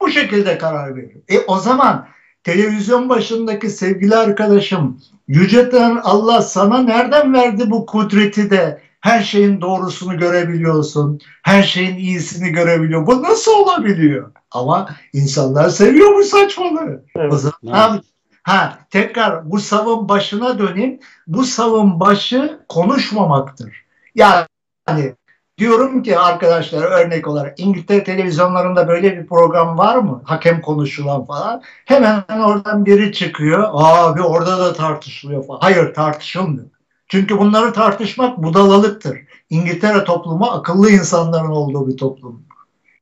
Bu 0.00 0.10
şekilde 0.10 0.58
karar 0.58 0.96
verir. 0.96 1.16
E 1.28 1.38
o 1.38 1.58
zaman 1.58 2.06
televizyon 2.44 3.08
başındaki 3.08 3.70
sevgili 3.70 4.16
arkadaşım 4.16 5.00
Yüce 5.28 5.70
Allah 6.02 6.42
sana 6.42 6.82
nereden 6.82 7.34
verdi 7.34 7.70
bu 7.70 7.86
kudreti 7.86 8.50
de 8.50 8.80
her 9.06 9.22
şeyin 9.22 9.60
doğrusunu 9.60 10.18
görebiliyorsun. 10.18 11.20
Her 11.42 11.62
şeyin 11.62 11.96
iyisini 11.96 12.48
görebiliyor. 12.48 13.06
Bu 13.06 13.22
nasıl 13.22 13.52
olabiliyor? 13.52 14.32
Ama 14.50 14.88
insanlar 15.12 15.68
seviyor 15.68 16.14
bu 16.14 16.22
saçmalığı. 16.22 17.04
Evet. 17.16 17.32
O 17.32 17.36
zaman 17.36 18.02
ha, 18.42 18.78
tekrar 18.90 19.50
bu 19.50 19.60
savun 19.60 20.08
başına 20.08 20.58
döneyim. 20.58 21.00
Bu 21.26 21.44
savun 21.44 22.00
başı 22.00 22.60
konuşmamaktır. 22.68 23.84
Yani 24.14 25.14
diyorum 25.58 26.02
ki 26.02 26.18
arkadaşlar 26.18 26.82
örnek 26.82 27.28
olarak 27.28 27.60
İngiltere 27.60 28.04
televizyonlarında 28.04 28.88
böyle 28.88 29.18
bir 29.18 29.26
program 29.26 29.78
var 29.78 29.96
mı? 29.96 30.22
Hakem 30.24 30.60
konuşulan 30.60 31.24
falan. 31.24 31.62
Hemen 31.84 32.24
oradan 32.28 32.86
biri 32.86 33.12
çıkıyor. 33.12 33.68
Abi 33.72 34.22
orada 34.22 34.58
da 34.58 34.72
tartışılıyor 34.72 35.46
falan. 35.46 35.60
Hayır 35.60 35.94
tartışılmıyor. 35.94 36.75
Çünkü 37.08 37.38
bunları 37.38 37.72
tartışmak 37.72 38.38
budalalıktır. 38.38 39.18
İngiltere 39.50 40.04
toplumu 40.04 40.46
akıllı 40.46 40.90
insanların 40.90 41.50
olduğu 41.50 41.88
bir 41.88 41.96
toplum. 41.96 42.42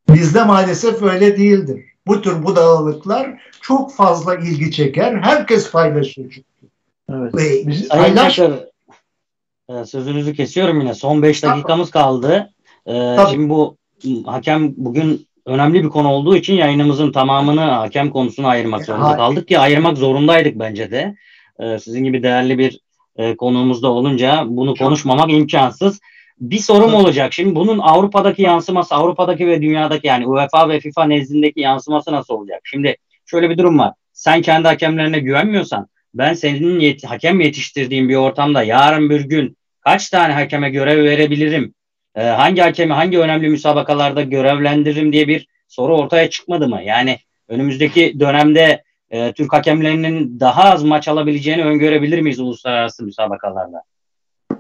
Bizde 0.09 0.45
maalesef 0.45 1.03
öyle 1.03 1.39
değildir. 1.39 1.85
Bu 2.07 2.23
tür 2.23 2.45
budalalıklar 2.45 3.41
çok 3.61 3.95
fazla 3.95 4.35
ilgi 4.35 4.71
çeker. 4.71 5.15
Herkes 5.23 5.71
paylaşır 5.71 6.15
çünkü. 6.15 6.43
Evet. 7.11 7.35
Ve 7.35 7.67
Biz, 7.67 7.89
paylaş... 7.89 8.41
Ee, 9.69 9.85
sözünüzü 9.85 10.35
kesiyorum 10.35 10.81
yine. 10.81 10.95
Son 10.95 11.23
5 11.23 11.43
dakikamız 11.43 11.91
kaldı. 11.91 12.51
Ee, 12.87 13.17
şimdi 13.31 13.49
bu 13.49 13.77
hakem 14.27 14.75
bugün 14.77 15.27
önemli 15.47 15.85
bir 15.85 15.89
konu 15.89 16.09
olduğu 16.09 16.37
için 16.37 16.55
yayınımızın 16.55 17.13
tamamını 17.13 17.61
hakem 17.61 18.11
konusuna 18.11 18.49
ayırmak 18.49 18.85
zorunda 18.85 19.17
kaldık 19.17 19.49
ki 19.49 19.59
ayırmak 19.59 19.97
zorundaydık 19.97 20.59
bence 20.59 20.91
de. 20.91 21.15
Ee, 21.61 21.79
sizin 21.79 22.05
gibi 22.05 22.23
değerli 22.23 22.59
bir 22.59 22.81
e, 23.17 23.37
konuğumuzda 23.37 23.89
olunca 23.89 24.45
bunu 24.47 24.75
konuşmamak 24.75 25.33
imkansız. 25.33 26.01
Bir 26.41 26.59
sorum 26.59 26.95
olacak. 26.95 27.33
Şimdi 27.33 27.55
bunun 27.55 27.79
Avrupa'daki 27.79 28.43
yansıması, 28.43 28.95
Avrupa'daki 28.95 29.47
ve 29.47 29.63
dünyadaki 29.63 30.07
yani 30.07 30.27
UEFA 30.27 30.69
ve 30.69 30.81
FIFA 30.81 31.05
nezdindeki 31.05 31.61
yansıması 31.61 32.13
nasıl 32.13 32.35
olacak? 32.35 32.61
Şimdi 32.65 32.97
şöyle 33.27 33.51
bir 33.51 33.59
durum 33.59 33.79
var. 33.79 33.93
Sen 34.13 34.43
kendi 34.43 34.69
hakemlerine 34.69 35.19
güvenmiyorsan 35.19 35.89
ben 36.15 36.35
senin 36.35 36.81
yet- 36.81 37.07
hakem 37.07 37.41
yetiştirdiğim 37.41 38.09
bir 38.09 38.17
ortamda 38.17 38.63
yarın 38.63 39.11
bir 39.11 39.21
gün 39.21 39.57
kaç 39.81 40.11
tane 40.11 40.33
hakeme 40.33 40.71
görev 40.71 41.05
verebilirim? 41.05 41.75
Ee, 42.17 42.23
hangi 42.23 42.61
hakemi 42.61 42.93
hangi 42.93 43.19
önemli 43.19 43.49
müsabakalarda 43.49 44.23
görevlendiririm 44.23 45.13
diye 45.13 45.29
bir 45.29 45.47
soru 45.69 45.97
ortaya 45.97 46.31
çıkmadı 46.31 46.69
mı? 46.69 46.83
Yani 46.85 47.19
önümüzdeki 47.49 48.21
dönemde 48.21 48.83
e, 49.15 49.33
Türk 49.33 49.53
hakemlerinin 49.53 50.41
daha 50.41 50.63
az 50.63 50.83
maç 50.83 51.09
alabileceğini 51.09 51.65
öngörebilir 51.65 52.21
miyiz 52.21 52.41
uluslararası 52.41 53.05
müsabakalarda? 53.05 53.83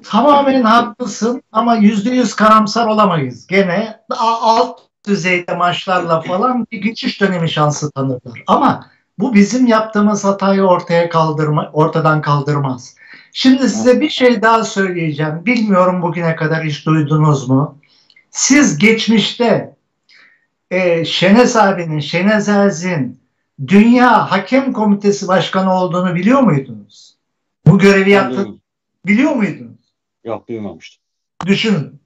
Tamamen 0.04 0.62
haklısın 0.62 1.42
ama 1.52 1.74
yüzde 1.74 2.10
yüz 2.10 2.34
karamsar 2.36 2.86
olamayız. 2.86 3.46
Gene 3.46 4.00
alt 4.10 4.80
düzeyde 5.06 5.54
maçlarla 5.54 6.20
falan 6.20 6.66
bir 6.72 6.82
geçiş 6.82 7.20
dönemi 7.20 7.50
şansı 7.50 7.90
tanırlar. 7.90 8.42
Ama 8.46 8.86
bu 9.18 9.34
bizim 9.34 9.66
yaptığımız 9.66 10.24
hatayı 10.24 10.62
ortaya 10.62 11.08
kaldırma, 11.08 11.70
ortadan 11.72 12.22
kaldırmaz. 12.22 12.96
Şimdi 13.32 13.68
size 13.68 14.00
bir 14.00 14.08
şey 14.08 14.42
daha 14.42 14.64
söyleyeceğim. 14.64 15.46
Bilmiyorum 15.46 16.02
bugüne 16.02 16.36
kadar 16.36 16.64
hiç 16.64 16.86
duydunuz 16.86 17.48
mu? 17.48 17.78
Siz 18.30 18.78
geçmişte 18.78 19.76
e, 20.70 21.04
Şenez 21.04 21.56
abinin, 21.56 22.00
Şenez 22.00 22.48
Erzin 22.48 23.23
Dünya 23.66 24.30
Hakem 24.30 24.72
Komitesi 24.72 25.28
Başkanı 25.28 25.74
olduğunu 25.74 26.14
biliyor 26.14 26.40
muydunuz? 26.40 27.16
Bu 27.66 27.78
görevi 27.78 28.10
yaptığını 28.10 28.58
biliyor 29.06 29.32
muydunuz? 29.32 29.94
Yok 30.24 30.48
duymamıştım. 30.48 31.04
Düşünün. 31.46 32.00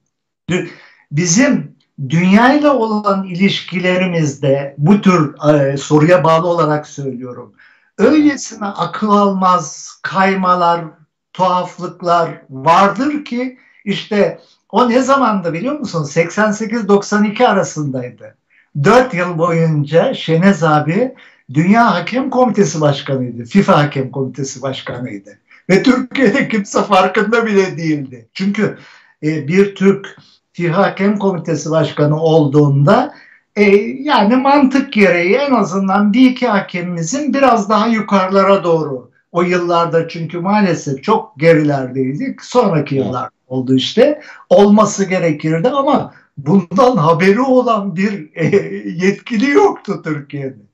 Bizim 1.11 1.75
dünyayla 2.09 2.75
olan 2.75 3.23
ilişkilerimizde 3.23 4.75
bu 4.77 5.01
tür 5.01 5.49
e, 5.53 5.77
soruya 5.77 6.23
bağlı 6.23 6.47
olarak 6.47 6.87
söylüyorum. 6.87 7.53
Öylesine 7.97 8.65
akıl 8.65 9.09
almaz 9.09 9.93
kaymalar, 10.03 10.85
tuhaflıklar 11.33 12.41
vardır 12.49 13.25
ki 13.25 13.57
işte 13.85 14.39
o 14.69 14.89
ne 14.89 15.01
zamandı 15.01 15.53
biliyor 15.53 15.79
musun? 15.79 16.03
88-92 16.03 17.47
arasındaydı. 17.47 18.37
4 18.83 19.13
yıl 19.13 19.37
boyunca 19.37 20.13
Şenez 20.13 20.63
abi 20.63 21.15
Dünya 21.53 21.95
Hakem 21.95 22.29
Komitesi 22.29 22.81
Başkanıydı. 22.81 23.45
FIFA 23.45 23.77
Hakem 23.77 24.11
Komitesi 24.11 24.61
Başkanıydı. 24.61 25.39
Ve 25.69 25.83
Türkiye'de 25.83 26.47
kimse 26.47 26.83
farkında 26.83 27.45
bile 27.45 27.77
değildi. 27.77 28.29
Çünkü 28.33 28.77
e, 29.23 29.47
bir 29.47 29.75
Türk 29.75 30.17
FİHA 30.53 30.83
Hakem 30.83 31.19
Komitesi 31.19 31.71
Başkanı 31.71 32.21
olduğunda 32.21 33.13
e, 33.55 33.63
yani 34.01 34.35
mantık 34.35 34.93
gereği 34.93 35.35
en 35.35 35.51
azından 35.51 36.13
bir 36.13 36.31
iki 36.31 36.47
hakemimizin 36.47 37.33
biraz 37.33 37.69
daha 37.69 37.87
yukarılara 37.87 38.63
doğru 38.63 39.11
o 39.31 39.41
yıllarda 39.41 40.07
çünkü 40.07 40.39
maalesef 40.39 41.03
çok 41.03 41.39
gerilerdeydik. 41.39 42.45
Sonraki 42.45 42.95
yıllar 42.95 43.29
oldu 43.47 43.75
işte. 43.75 44.21
Olması 44.49 45.05
gerekirdi 45.05 45.69
ama 45.69 46.13
bundan 46.37 46.97
haberi 46.97 47.41
olan 47.41 47.95
bir 47.95 48.29
e, 48.35 48.45
yetkili 49.05 49.49
yoktu 49.49 50.01
Türkiye'de. 50.03 50.68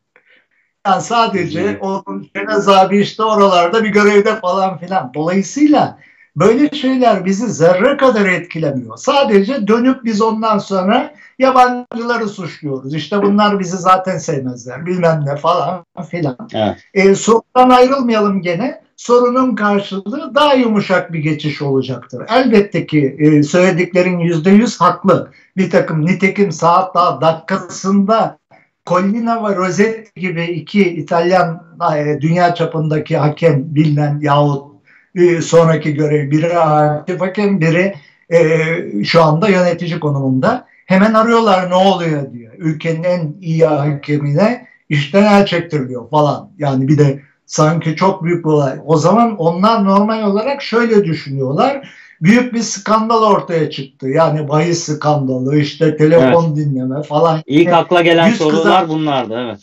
Yani 0.85 1.01
sadece 1.01 1.77
onun 1.81 2.29
Şenaz 2.35 2.69
abi 2.69 2.99
işte 2.99 3.23
oralarda 3.23 3.83
bir 3.83 3.89
görevde 3.89 4.39
falan 4.39 4.77
filan. 4.77 5.11
Dolayısıyla 5.13 5.97
böyle 6.35 6.75
şeyler 6.75 7.25
bizi 7.25 7.47
zerre 7.47 7.97
kadar 7.97 8.25
etkilemiyor. 8.25 8.97
Sadece 8.97 9.67
dönüp 9.67 10.03
biz 10.03 10.21
ondan 10.21 10.57
sonra 10.57 11.13
yabancıları 11.39 12.29
suçluyoruz. 12.29 12.93
İşte 12.93 13.21
bunlar 13.21 13.59
bizi 13.59 13.77
zaten 13.77 14.17
sevmezler 14.17 14.85
bilmem 14.85 15.23
ne 15.25 15.35
falan 15.35 15.85
filan. 16.09 16.37
Evet. 16.53 16.77
E, 16.93 17.15
sorundan 17.15 17.69
ayrılmayalım 17.69 18.41
gene. 18.41 18.85
Sorunun 18.97 19.55
karşılığı 19.55 20.35
daha 20.35 20.53
yumuşak 20.53 21.13
bir 21.13 21.19
geçiş 21.19 21.61
olacaktır. 21.61 22.23
Elbette 22.29 22.85
ki 22.85 23.15
e, 23.19 23.43
söylediklerin 23.43 24.19
yüzde 24.19 24.49
yüz 24.49 24.81
haklı. 24.81 25.31
Bir 25.57 25.69
takım 25.69 26.05
nitekim 26.05 26.51
saat 26.51 26.95
daha 26.95 27.21
dakikasında 27.21 28.37
Collina 28.85 29.49
ve 29.49 29.55
Rossetti 29.55 30.21
gibi 30.21 30.43
iki 30.43 30.89
İtalyan 30.95 31.63
e, 31.97 32.21
dünya 32.21 32.55
çapındaki 32.55 33.17
hakem 33.17 33.75
bilinen 33.75 34.19
yahut 34.21 34.75
e, 35.15 35.41
sonraki 35.41 35.93
görev 35.93 36.31
biri 36.31 36.57
aktif 36.57 37.21
hakem 37.21 37.61
biri 37.61 37.93
e, 38.29 39.03
şu 39.03 39.23
anda 39.23 39.49
yönetici 39.49 39.99
konumunda. 39.99 40.67
Hemen 40.85 41.13
arıyorlar 41.13 41.69
ne 41.69 41.75
oluyor 41.75 42.33
diyor. 42.33 42.53
Ülkenin 42.57 43.03
en 43.03 43.35
iyi 43.41 43.65
hakemine 43.65 44.67
işten 44.89 45.23
el 45.23 45.45
çektiriliyor 45.45 46.09
falan. 46.09 46.51
Yani 46.57 46.87
bir 46.87 46.97
de 46.97 47.19
sanki 47.45 47.95
çok 47.95 48.23
büyük 48.23 48.45
bir 48.45 48.49
olay. 48.49 48.77
O 48.85 48.97
zaman 48.97 49.37
onlar 49.37 49.85
normal 49.85 50.23
olarak 50.23 50.61
şöyle 50.61 51.03
düşünüyorlar. 51.03 51.89
Büyük 52.21 52.53
bir 52.53 52.61
skandal 52.61 53.23
ortaya 53.23 53.69
çıktı. 53.69 54.07
Yani 54.07 54.49
bahis 54.49 54.83
skandalı, 54.83 55.57
işte 55.57 55.97
telefon 55.97 56.45
evet. 56.47 56.57
dinleme 56.57 57.03
falan. 57.03 57.41
İlk 57.45 57.73
akla 57.73 58.01
gelen 58.01 58.31
sorular 58.31 58.55
kızart... 58.55 58.89
bunlardı 58.89 59.33
evet. 59.33 59.59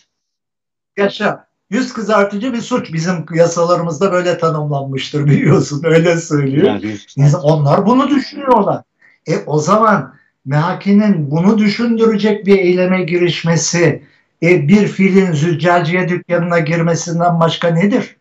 Yaşa. 0.96 1.46
Yüz 1.70 1.92
kızartıcı 1.92 2.52
bir 2.52 2.60
suç. 2.60 2.92
Bizim 2.92 3.26
yasalarımızda 3.34 4.12
böyle 4.12 4.38
tanımlanmıştır 4.38 5.26
biliyorsun. 5.26 5.82
Öyle 5.86 6.16
söylüyor. 6.16 6.80
Yani 7.16 7.36
onlar 7.36 7.86
bunu 7.86 8.08
düşünüyorlar. 8.08 8.82
E 9.26 9.32
o 9.46 9.58
zaman 9.58 10.14
MHK'nin 10.44 11.30
bunu 11.30 11.58
düşündürecek 11.58 12.46
bir 12.46 12.58
eyleme 12.58 13.02
girişmesi 13.02 14.02
e, 14.42 14.68
bir 14.68 14.88
filin 14.88 15.32
züccaciye 15.32 16.08
dükkanına 16.08 16.58
girmesinden 16.58 17.40
başka 17.40 17.68
nedir? 17.68 18.16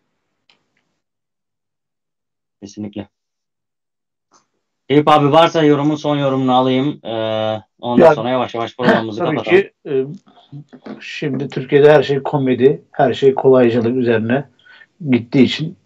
Kesinlikle. 2.60 3.08
Eyüp 4.92 5.08
abi 5.08 5.32
varsa 5.32 5.62
yorumun 5.62 5.94
son 5.94 6.16
yorumunu 6.16 6.54
alayım. 6.54 7.00
Ee, 7.04 7.62
ondan 7.80 8.04
yani, 8.04 8.14
sonra 8.14 8.30
yavaş 8.30 8.54
yavaş 8.54 8.76
programımızı 8.76 9.18
tabii 9.18 9.36
kapatalım. 9.36 9.60
Ki, 9.60 9.72
e, 9.88 9.92
şimdi 11.00 11.48
Türkiye'de 11.48 11.92
her 11.92 12.02
şey 12.02 12.22
komedi, 12.22 12.82
her 12.92 13.14
şey 13.14 13.34
kolaycılık 13.34 13.96
üzerine 13.96 14.44
gittiği 15.10 15.42
için 15.42 15.76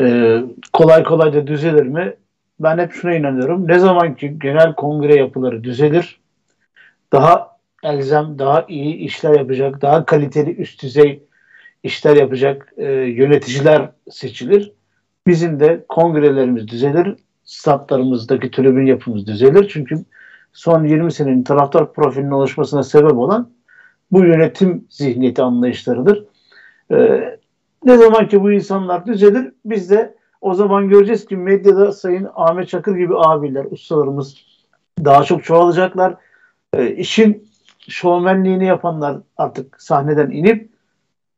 e, 0.00 0.38
kolay 0.72 1.02
kolay 1.02 1.32
da 1.32 1.46
düzelir 1.46 1.86
mi? 1.86 2.14
Ben 2.60 2.78
hep 2.78 2.92
şuna 2.92 3.14
inanıyorum. 3.14 3.68
Ne 3.68 3.78
zaman 3.78 4.14
ki 4.14 4.38
genel 4.38 4.74
kongre 4.74 5.14
yapıları 5.14 5.64
düzelir, 5.64 6.20
daha 7.12 7.56
elzem, 7.82 8.38
daha 8.38 8.64
iyi 8.68 8.94
işler 8.96 9.38
yapacak, 9.38 9.82
daha 9.82 10.04
kaliteli 10.04 10.50
üst 10.50 10.82
düzey 10.82 11.22
işler 11.82 12.16
yapacak 12.16 12.72
e, 12.76 12.92
yöneticiler 12.92 13.90
seçilir. 14.10 14.72
Bizim 15.26 15.60
de 15.60 15.84
kongrelerimiz 15.88 16.68
düzelir, 16.68 17.16
statlarımızdaki 17.52 18.50
tribün 18.50 18.86
yapımız 18.86 19.26
düzelir. 19.26 19.68
Çünkü 19.68 20.04
son 20.52 20.84
20 20.84 21.12
senenin 21.12 21.42
taraftar 21.42 21.92
profilinin 21.92 22.30
oluşmasına 22.30 22.82
sebep 22.82 23.12
olan 23.12 23.50
bu 24.12 24.24
yönetim 24.24 24.86
zihniyeti 24.90 25.42
anlayışlarıdır. 25.42 26.24
Ee, 26.90 27.38
ne 27.84 27.96
zaman 27.96 28.28
ki 28.28 28.42
bu 28.42 28.52
insanlar 28.52 29.06
düzelir 29.06 29.52
biz 29.64 29.90
de 29.90 30.14
o 30.40 30.54
zaman 30.54 30.88
göreceğiz 30.88 31.26
ki 31.26 31.36
medyada 31.36 31.92
Sayın 31.92 32.28
Ahmet 32.34 32.68
Çakır 32.68 32.96
gibi 32.96 33.14
abiler, 33.16 33.64
ustalarımız 33.70 34.36
daha 35.04 35.24
çok 35.24 35.44
çoğalacaklar. 35.44 36.16
Ee, 36.74 36.90
işin 36.90 37.48
şovmenliğini 37.88 38.66
yapanlar 38.66 39.18
artık 39.36 39.82
sahneden 39.82 40.30
inip 40.30 40.70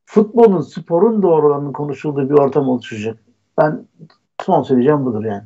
futbolun, 0.05 0.61
sporun 0.61 1.21
doğrularının 1.21 1.71
konuşulduğu 1.71 2.29
bir 2.29 2.35
ortam 2.35 2.69
oluşacak. 2.69 3.17
Ben 3.57 3.85
son 4.45 4.63
söyleyeceğim 4.63 5.05
budur 5.05 5.25
yani. 5.25 5.43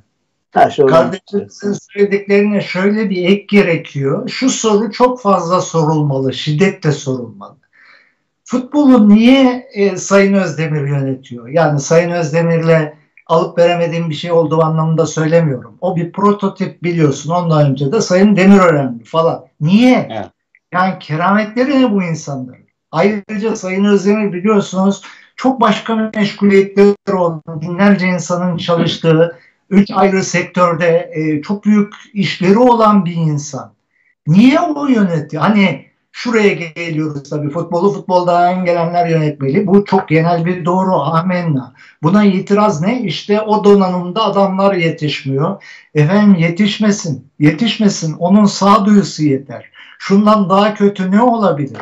Her 0.52 0.72
şey 0.72 0.86
Kardeşimizin 0.86 1.74
söylediklerine 1.74 2.62
şöyle 2.62 3.10
bir 3.10 3.26
ek 3.26 3.46
gerekiyor. 3.50 4.30
Şu 4.30 4.50
soru 4.50 4.92
çok 4.92 5.22
fazla 5.22 5.62
sorulmalı, 5.62 6.34
şiddetle 6.34 6.92
sorulmalı. 6.92 7.58
Futbolu 8.44 9.10
niye 9.10 9.68
e, 9.74 9.98
Sayın 9.98 10.34
Özdemir 10.34 10.88
yönetiyor? 10.88 11.48
Yani 11.48 11.80
Sayın 11.80 12.12
Özdemir'le 12.12 12.94
alıp 13.28 13.58
veremediğim 13.58 14.10
bir 14.10 14.16
şey 14.16 14.32
olduğu 14.32 14.64
anlamında 14.64 15.06
söylemiyorum. 15.06 15.78
O 15.82 15.96
bir 15.96 16.12
prototip 16.12 16.84
biliyorsun. 16.84 17.32
Ondan 17.32 17.72
önce 17.72 17.92
de 17.92 18.02
Sayın 18.02 18.36
Demirören 18.36 19.00
falan. 19.06 19.46
Niye? 19.62 20.08
Evet. 20.12 20.30
Yani 20.74 21.00
kerametleri 21.00 21.82
ne 21.82 21.92
bu 21.92 22.04
insanların? 22.04 22.70
Ayrıca 22.92 23.56
Sayın 23.56 23.86
Özdemir 23.86 24.34
biliyorsunuz 24.34 25.02
çok 25.36 25.62
başka 25.62 26.12
meşguliyetleri 26.16 26.96
olan 27.14 27.44
binlerce 27.48 28.08
insanın 28.08 28.58
çalıştığı 28.58 29.38
üç 29.70 29.92
ayrı 29.92 30.24
sektörde 30.24 31.12
e, 31.14 31.42
çok 31.42 31.66
büyük 31.66 31.94
işleri 32.14 32.58
olan 32.58 33.06
bir 33.06 33.16
insan. 33.16 33.74
Niye 34.28 34.60
o 34.60 34.88
yönetiyor? 34.88 35.44
Hani 35.44 35.86
şuraya 36.12 36.54
geliyoruz 36.54 37.30
tabii 37.30 37.50
futbolu 37.50 37.94
futboldan 37.94 38.66
gelenler 38.66 39.08
yönetmeli. 39.08 39.68
Bu 39.68 39.86
çok 39.86 40.10
genel 40.10 40.46
bir 40.46 40.66
doğru 40.66 40.94
amenna. 40.94 41.74
Buna 42.04 42.24
itiraz 42.24 42.82
ne? 42.82 43.02
İşte 43.02 43.42
o 43.42 43.64
donanımda 43.64 44.24
adamlar 44.24 44.74
yetişmiyor. 44.74 45.64
Efendim 45.96 46.36
yetişmesin. 46.36 47.28
Yetişmesin. 47.40 48.14
Onun 48.14 48.46
sağduyusu 48.46 49.24
yeter. 49.24 49.72
Şundan 50.00 50.50
daha 50.50 50.74
kötü 50.74 51.12
ne 51.12 51.22
olabilir? 51.22 51.82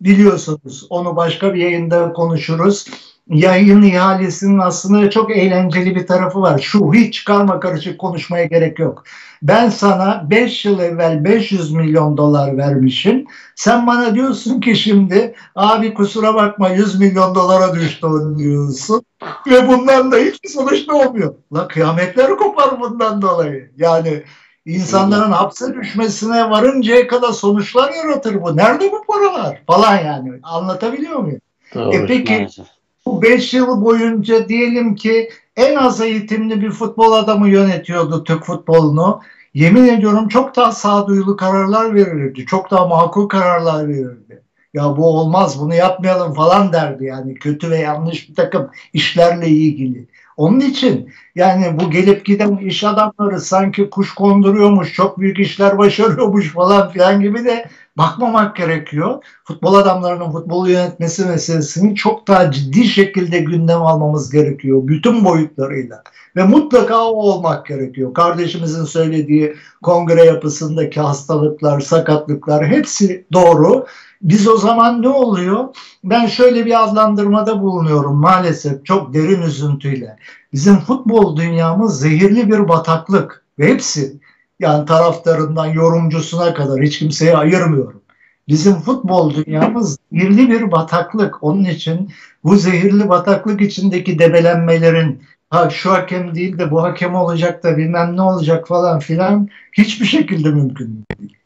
Biliyorsunuz 0.00 0.86
onu 0.90 1.16
başka 1.16 1.54
bir 1.54 1.60
yayında 1.60 2.12
konuşuruz 2.12 2.86
yayın 3.28 3.82
ihalesinin 3.82 4.58
aslında 4.58 5.10
çok 5.10 5.36
eğlenceli 5.36 5.96
bir 5.96 6.06
tarafı 6.06 6.40
var. 6.40 6.58
Şu 6.58 6.92
hiç 6.94 7.24
karma 7.24 7.60
karışık 7.60 7.98
konuşmaya 7.98 8.44
gerek 8.44 8.78
yok. 8.78 9.04
Ben 9.42 9.68
sana 9.68 10.26
5 10.30 10.64
yıl 10.64 10.78
evvel 10.78 11.24
500 11.24 11.72
milyon 11.72 12.16
dolar 12.16 12.56
vermişim. 12.56 13.26
Sen 13.56 13.86
bana 13.86 14.14
diyorsun 14.14 14.60
ki 14.60 14.76
şimdi 14.76 15.34
abi 15.54 15.94
kusura 15.94 16.34
bakma 16.34 16.68
100 16.68 17.00
milyon 17.00 17.34
dolara 17.34 17.74
düştü 17.74 18.06
diyorsun. 18.36 19.02
Ve 19.46 19.68
bundan 19.68 20.12
da 20.12 20.16
hiçbir 20.16 20.48
sonuç 20.48 20.88
olmuyor. 20.88 21.34
La 21.54 21.68
kıyametler 21.68 22.36
kopar 22.36 22.80
bundan 22.80 23.22
dolayı. 23.22 23.70
Yani 23.76 24.22
insanların 24.64 25.32
hapse 25.32 25.74
düşmesine 25.74 26.50
varıncaya 26.50 27.06
kadar 27.06 27.32
sonuçlar 27.32 27.92
yaratır 27.92 28.42
bu. 28.42 28.56
Nerede 28.56 28.92
bu 28.92 29.04
paralar? 29.06 29.62
Falan 29.66 29.96
yani. 29.96 30.32
Anlatabiliyor 30.42 31.18
muyum? 31.18 31.40
Doğru, 31.74 31.94
e 31.94 32.06
peki 32.06 32.32
maalesef 32.32 32.75
bu 33.06 33.22
5 33.22 33.54
yıl 33.54 33.84
boyunca 33.84 34.48
diyelim 34.48 34.94
ki 34.94 35.30
en 35.56 35.74
az 35.74 36.00
eğitimli 36.00 36.60
bir 36.60 36.70
futbol 36.70 37.12
adamı 37.12 37.48
yönetiyordu 37.48 38.24
Türk 38.24 38.44
futbolunu. 38.44 39.20
Yemin 39.54 39.88
ediyorum 39.88 40.28
çok 40.28 40.56
daha 40.56 40.72
sağduyulu 40.72 41.36
kararlar 41.36 41.94
verirdi. 41.94 42.46
Çok 42.46 42.70
daha 42.70 42.86
makul 42.86 43.28
kararlar 43.28 43.88
verirdi. 43.88 44.42
Ya 44.74 44.96
bu 44.96 45.06
olmaz 45.06 45.60
bunu 45.60 45.74
yapmayalım 45.74 46.34
falan 46.34 46.72
derdi 46.72 47.04
yani 47.04 47.34
kötü 47.34 47.70
ve 47.70 47.78
yanlış 47.78 48.28
bir 48.28 48.34
takım 48.34 48.70
işlerle 48.92 49.48
ilgili. 49.48 50.06
Onun 50.36 50.60
için 50.60 51.12
yani 51.34 51.80
bu 51.80 51.90
gelip 51.90 52.26
giden 52.26 52.56
iş 52.56 52.84
adamları 52.84 53.40
sanki 53.40 53.90
kuş 53.90 54.14
konduruyormuş, 54.14 54.94
çok 54.94 55.18
büyük 55.18 55.38
işler 55.38 55.78
başarıyormuş 55.78 56.52
falan 56.52 56.90
filan 56.90 57.20
gibi 57.20 57.44
de 57.44 57.68
bakmamak 57.98 58.56
gerekiyor. 58.56 59.24
Futbol 59.44 59.74
adamlarının 59.74 60.30
futbol 60.30 60.68
yönetmesi 60.68 61.26
meselesini 61.26 61.94
çok 61.94 62.28
daha 62.28 62.50
ciddi 62.50 62.84
şekilde 62.84 63.38
gündem 63.38 63.82
almamız 63.82 64.30
gerekiyor. 64.30 64.80
Bütün 64.82 65.24
boyutlarıyla. 65.24 66.02
Ve 66.36 66.42
mutlaka 66.42 67.04
o 67.04 67.14
olmak 67.14 67.66
gerekiyor. 67.66 68.14
Kardeşimizin 68.14 68.84
söylediği 68.84 69.56
kongre 69.82 70.24
yapısındaki 70.24 71.00
hastalıklar, 71.00 71.80
sakatlıklar 71.80 72.66
hepsi 72.66 73.26
doğru. 73.32 73.86
Biz 74.26 74.48
o 74.48 74.56
zaman 74.56 75.02
ne 75.02 75.08
oluyor? 75.08 75.64
Ben 76.04 76.26
şöyle 76.26 76.66
bir 76.66 76.84
adlandırmada 76.84 77.62
bulunuyorum 77.62 78.16
maalesef 78.16 78.84
çok 78.84 79.14
derin 79.14 79.42
üzüntüyle. 79.42 80.16
Bizim 80.52 80.76
futbol 80.78 81.36
dünyamız 81.36 82.00
zehirli 82.00 82.50
bir 82.50 82.68
bataklık 82.68 83.44
ve 83.58 83.68
hepsi 83.68 84.20
Yani 84.60 84.86
taraftarından 84.86 85.66
yorumcusuna 85.66 86.54
kadar 86.54 86.82
hiç 86.82 86.98
kimseye 86.98 87.36
ayırmıyorum. 87.36 88.02
Bizim 88.48 88.74
futbol 88.74 89.34
dünyamız 89.34 89.98
zehirli 90.12 90.50
bir 90.50 90.72
bataklık. 90.72 91.44
Onun 91.44 91.64
için 91.64 92.10
bu 92.44 92.56
zehirli 92.56 93.08
bataklık 93.08 93.60
içindeki 93.60 94.18
debelenmelerin 94.18 95.22
ha 95.50 95.70
şu 95.70 95.92
hakem 95.92 96.34
değil 96.34 96.58
de 96.58 96.70
bu 96.70 96.82
hakem 96.82 97.14
olacak 97.14 97.64
da 97.64 97.76
bilmem 97.76 98.16
ne 98.16 98.22
olacak 98.22 98.68
falan 98.68 98.98
filan 98.98 99.48
hiçbir 99.72 100.06
şekilde 100.06 100.50
mümkün 100.50 101.04
değil. 101.20 101.36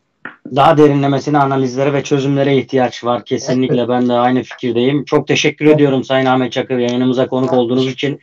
Daha 0.57 0.77
derinlemesine 0.77 1.39
analizlere 1.39 1.93
ve 1.93 2.05
çözümlere 2.05 2.57
ihtiyaç 2.57 3.05
var. 3.05 3.25
Kesinlikle 3.25 3.89
ben 3.89 4.09
de 4.09 4.13
aynı 4.13 4.43
fikirdeyim. 4.43 5.05
Çok 5.05 5.29
teşekkür 5.29 5.67
ediyorum 5.67 6.05
Sayın 6.05 6.27
Ahmet 6.27 6.53
Çakır 6.53 6.79
yayınımıza 6.79 7.29
konuk 7.29 7.53
olduğunuz 7.53 7.87
için. 7.87 8.21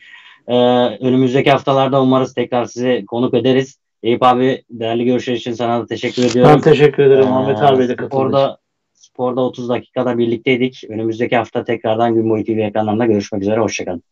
Ee, 0.48 0.54
önümüzdeki 1.00 1.50
haftalarda 1.50 2.02
umarız 2.02 2.34
tekrar 2.34 2.64
size 2.64 3.04
konuk 3.06 3.34
ederiz. 3.34 3.78
Eyüp 4.02 4.22
abi 4.22 4.62
değerli 4.70 5.04
görüşler 5.04 5.34
için 5.34 5.52
sana 5.52 5.80
da 5.80 5.86
teşekkür 5.86 6.24
ediyorum. 6.24 6.52
Ben 6.54 6.60
teşekkür 6.60 7.02
ederim 7.02 7.26
ee, 7.26 7.30
Ahmet 7.30 7.62
abi 7.62 7.88
de 7.88 7.96
sporda, 8.06 8.58
sporda 8.94 9.40
30 9.40 9.68
dakikada 9.68 10.18
birlikteydik. 10.18 10.84
Önümüzdeki 10.88 11.36
hafta 11.36 11.64
tekrardan 11.64 12.14
Gün 12.14 12.30
Boyu 12.30 12.44
TV 12.44 12.50
ekranlarında 12.50 13.06
görüşmek 13.06 13.42
üzere. 13.42 13.60
Hoşçakalın. 13.60 14.02